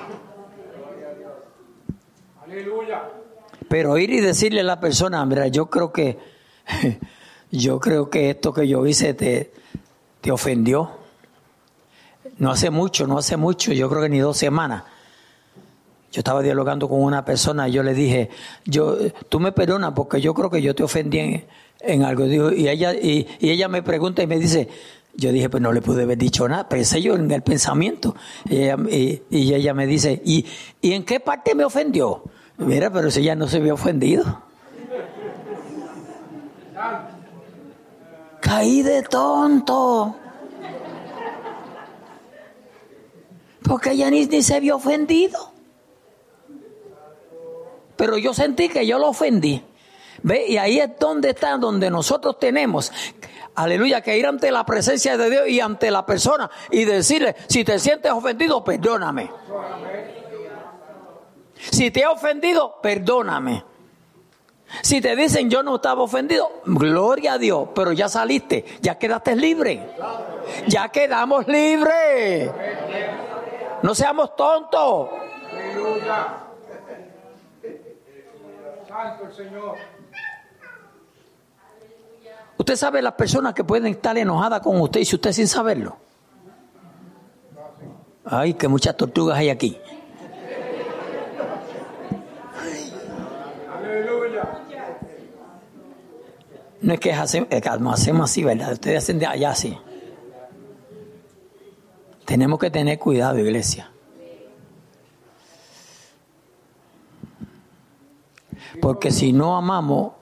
[3.68, 6.18] Pero ir y decirle a la persona, mira, yo creo que,
[7.52, 9.52] yo creo que esto que yo hice te,
[10.22, 10.90] te ofendió.
[12.38, 14.86] No hace mucho, no hace mucho, yo creo que ni dos semanas.
[16.14, 18.30] Yo estaba dialogando con una persona y yo le dije,
[18.64, 18.96] yo,
[19.28, 21.46] tú me perdonas porque yo creo que yo te ofendí en,
[22.04, 22.26] algo.
[22.26, 24.68] y, ella, y, ella me pregunta y me dice,
[25.16, 28.16] yo dije, pues no le pude haber dicho nada, pensé yo en el pensamiento.
[28.50, 28.64] Y
[29.32, 30.46] ella, me dice, ¿y,
[30.82, 32.24] ¿y en qué parte me ofendió?
[32.58, 34.44] Mira, pero si ella no se había ofendido.
[38.40, 40.16] Caí de tonto.
[43.64, 45.54] Porque ella ni, ni se había ofendido.
[47.96, 49.64] Pero yo sentí que yo lo ofendí.
[50.24, 50.46] ¿Ve?
[50.48, 52.92] Y ahí es donde está, donde nosotros tenemos,
[53.56, 57.64] aleluya, que ir ante la presencia de Dios y ante la persona y decirle, si
[57.64, 59.30] te sientes ofendido, perdóname.
[61.72, 63.64] Si te he ofendido, perdóname.
[64.82, 69.36] Si te dicen yo no estaba ofendido, gloria a Dios, pero ya saliste, ya quedaste
[69.36, 69.88] libre.
[70.68, 72.50] Ya quedamos libres.
[73.82, 75.10] No seamos tontos.
[78.88, 79.76] Santo el Señor.
[82.58, 85.98] Usted sabe las personas que pueden estar enojadas con usted y si usted sin saberlo.
[88.26, 89.78] Ay, que muchas tortugas hay aquí.
[96.82, 97.50] No es que hacemos,
[97.94, 98.74] hacemos así, ¿verdad?
[98.74, 99.78] Ustedes hacen de allá así.
[102.26, 103.90] Tenemos que tener cuidado, iglesia.
[108.82, 110.14] Porque si no amamos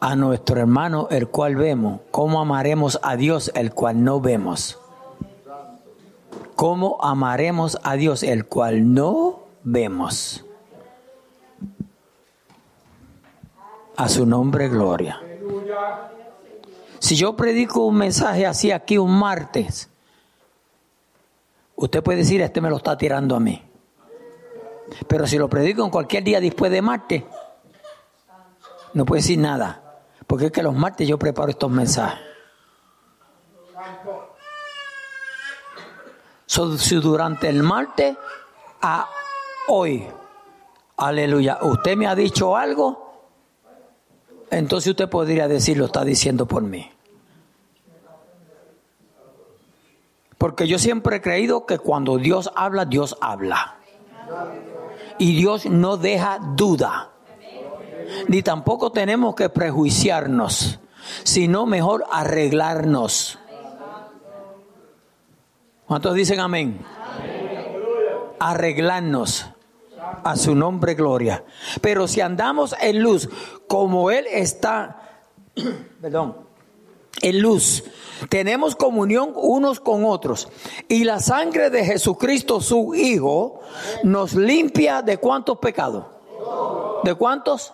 [0.00, 4.78] a nuestro hermano el cual vemos, ¿cómo amaremos a Dios el cual no vemos?
[6.56, 10.44] ¿Cómo amaremos a Dios el cual no vemos?
[13.96, 15.20] A su nombre gloria.
[16.98, 19.88] Si yo predico un mensaje así aquí un martes,
[21.76, 23.62] usted puede decir, este me lo está tirando a mí.
[25.06, 27.24] Pero si lo predico en cualquier día después de martes,
[28.92, 29.89] no puede decir nada.
[30.30, 32.20] Porque es que los martes yo preparo estos mensajes.
[36.78, 38.16] si durante el martes
[38.80, 39.08] a
[39.66, 40.06] hoy,
[40.98, 43.26] aleluya, usted me ha dicho algo,
[44.50, 46.88] entonces usted podría decir, lo está diciendo por mí.
[50.38, 53.78] Porque yo siempre he creído que cuando Dios habla, Dios habla.
[55.18, 57.10] Y Dios no deja duda.
[58.28, 60.78] Ni tampoco tenemos que prejuiciarnos,
[61.24, 63.38] sino mejor arreglarnos.
[65.86, 66.80] ¿Cuántos dicen amén?
[68.38, 69.46] Arreglarnos
[70.24, 71.44] a su nombre gloria.
[71.80, 73.28] Pero si andamos en luz
[73.66, 75.22] como Él está,
[76.00, 76.36] perdón,
[77.22, 77.84] en luz,
[78.28, 80.48] tenemos comunión unos con otros.
[80.88, 83.60] Y la sangre de Jesucristo, su Hijo,
[84.04, 86.04] nos limpia de cuántos pecados.
[87.04, 87.72] ¿De cuántos?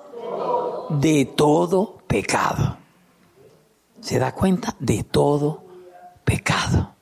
[0.91, 2.77] De todo pecado.
[4.01, 4.77] ¿Se da cuenta?
[4.79, 5.65] De todo
[6.25, 6.95] pecado.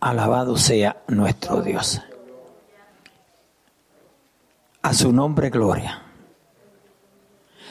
[0.00, 2.00] Alabado sea nuestro Dios.
[4.82, 6.02] A su nombre gloria.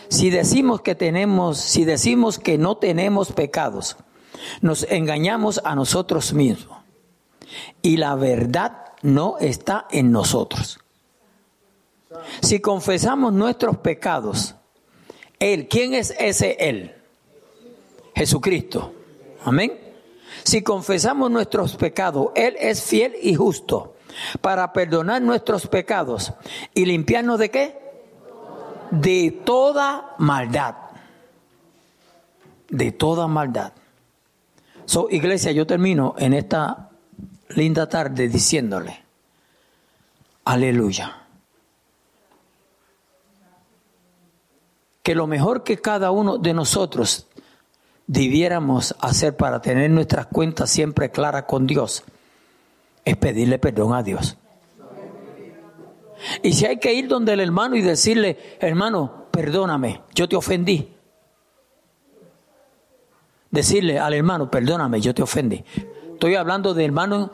[0.10, 3.98] Si decimos que tenemos, si decimos que no tenemos pecados,
[4.62, 6.80] nos engañamos a nosotros mismos.
[7.82, 10.80] Y la verdad no está en nosotros.
[12.42, 14.56] Si confesamos nuestros pecados,
[15.40, 16.96] Él, ¿quién es ese Él?
[18.16, 18.94] Jesucristo.
[19.44, 19.74] Amén.
[20.44, 23.96] Si confesamos nuestros pecados, Él es fiel y justo
[24.42, 26.34] para perdonar nuestros pecados
[26.74, 27.80] y limpiarnos de qué?
[28.92, 30.76] De toda maldad.
[32.70, 33.74] De toda maldad.
[34.86, 36.90] So, iglesia, yo termino en esta
[37.50, 39.04] linda tarde diciéndole,
[40.46, 41.19] aleluya.
[45.04, 47.28] Que lo mejor que cada uno de nosotros
[48.08, 52.04] debiéramos hacer para tener nuestras cuentas siempre claras con Dios
[53.06, 54.38] es pedirle perdón a Dios.
[56.44, 60.96] Y si hay que ir donde el hermano y decirle, hermano, perdóname, yo te ofendí.
[63.52, 65.64] Decirle al hermano, perdóname, yo te ofendí.
[66.14, 67.32] Estoy hablando de hermano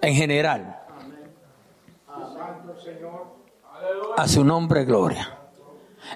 [0.00, 0.78] en general.
[4.16, 5.37] A su nombre, gloria.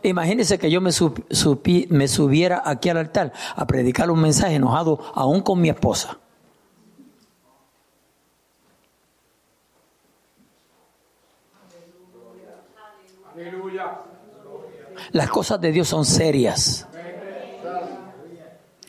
[0.02, 0.90] Imagínense que yo me,
[1.90, 6.18] me subiera aquí al altar a predicar un mensaje enojado aún con mi esposa.
[15.12, 16.86] Las cosas de Dios son serias.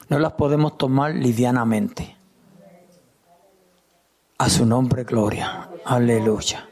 [0.10, 2.16] No las podemos tomar livianamente.
[4.38, 5.70] A su nombre, gloria.
[5.86, 6.68] Aleluya.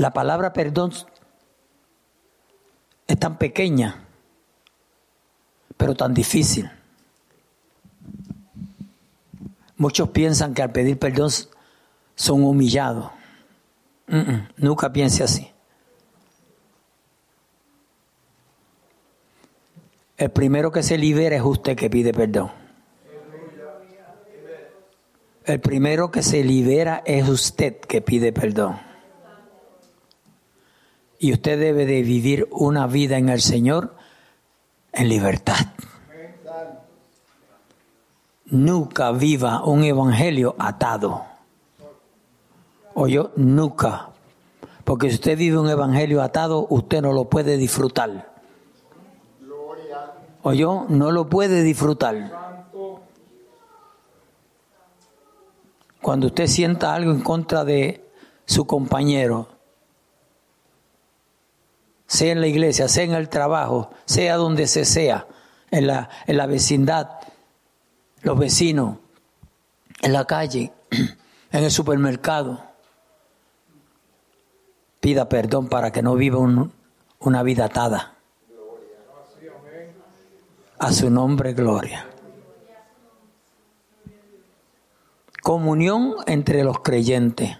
[0.00, 0.92] La palabra perdón
[3.06, 4.02] es tan pequeña,
[5.76, 6.70] pero tan difícil.
[9.76, 11.30] Muchos piensan que al pedir perdón
[12.14, 13.10] son humillados.
[14.56, 15.50] nunca piense así.
[20.16, 22.50] El primero que se libera es usted que pide perdón.
[25.44, 28.89] El primero que se libera es usted que pide perdón.
[31.22, 33.94] Y usted debe de vivir una vida en el Señor
[34.90, 35.54] en libertad.
[38.46, 41.22] Nunca viva un evangelio atado.
[42.94, 44.08] O yo nunca.
[44.84, 48.32] Porque si usted vive un evangelio atado, usted no lo puede disfrutar.
[50.42, 52.66] O yo no lo puede disfrutar.
[56.00, 58.10] Cuando usted sienta algo en contra de
[58.46, 59.49] su compañero,
[62.10, 65.28] sea en la iglesia, sea en el trabajo, sea donde se sea,
[65.70, 67.08] en la, en la vecindad,
[68.22, 68.96] los vecinos,
[70.02, 72.64] en la calle, en el supermercado.
[74.98, 76.38] Pida perdón para que no viva
[77.20, 78.16] una vida atada.
[80.80, 82.08] A su nombre, gloria.
[85.44, 87.56] Comunión entre los creyentes.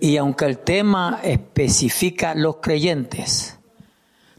[0.00, 3.58] Y aunque el tema especifica los creyentes,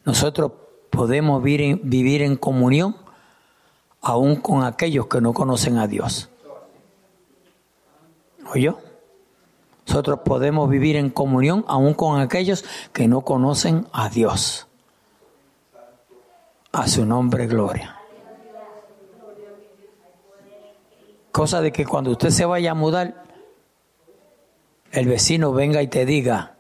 [0.06, 0.52] nosotros
[0.90, 2.96] podemos vivir en, comunión
[4.02, 6.30] aún con aquellos que no conocen a Dios.
[8.54, 8.80] ¿Oyó?
[9.88, 14.68] Nosotros podemos vivir en comunión aún con aquellos que no conocen a Dios.
[16.72, 18.00] A su nombre, gloria.
[21.32, 23.29] Cosa de que cuando usted se vaya a mudar,
[24.92, 26.56] el vecino venga y te diga,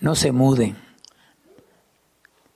[0.00, 0.76] no se muden.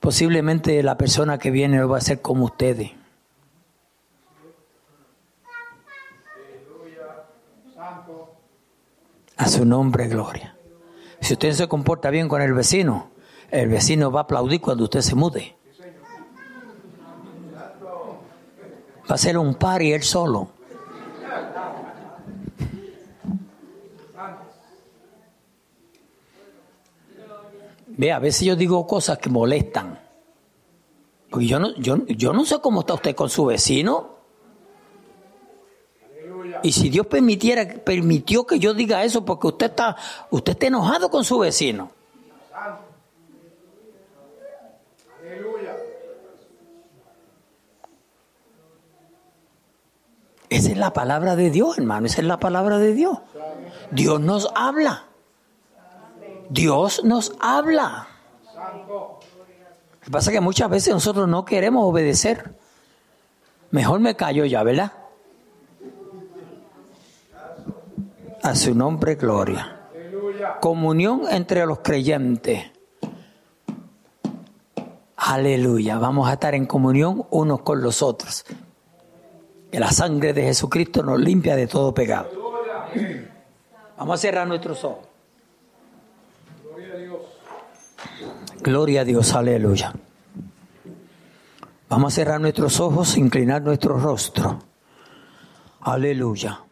[0.01, 2.93] Posiblemente la persona que viene va a ser como ustedes.
[9.37, 10.57] A su nombre, gloria.
[11.20, 13.11] Si usted se comporta bien con el vecino,
[13.51, 15.57] el vecino va a aplaudir cuando usted se mude.
[19.09, 20.55] Va a ser un par y él solo.
[27.97, 29.99] Ve, a veces yo digo cosas que molestan.
[31.30, 34.16] Porque yo no, yo, yo no sé cómo está usted con su vecino.
[36.62, 39.97] Y si Dios permitiera, permitió que yo diga eso porque usted está,
[40.30, 41.90] usted está enojado con su vecino.
[50.49, 52.07] Esa es la palabra de Dios, hermano.
[52.07, 53.18] Esa es la palabra de Dios.
[53.90, 55.07] Dios nos habla.
[56.51, 58.09] Dios nos habla.
[58.88, 59.20] Lo
[60.01, 62.55] que pasa es que muchas veces nosotros no queremos obedecer.
[63.70, 64.92] Mejor me callo ya, ¿verdad?
[68.42, 69.88] A su nombre, gloria.
[70.61, 72.70] Comunión entre los creyentes.
[75.16, 75.99] Aleluya.
[75.99, 78.44] Vamos a estar en comunión unos con los otros.
[79.72, 82.30] Que la sangre de Jesucristo nos limpia de todo pecado.
[83.99, 85.05] Vamos a cerrar nuestros ojos.
[88.62, 89.92] Gloria a Dios, aleluya.
[91.88, 94.59] Vamos a cerrar nuestros ojos, inclinar nuestro rostro.
[95.80, 96.65] Aleluya.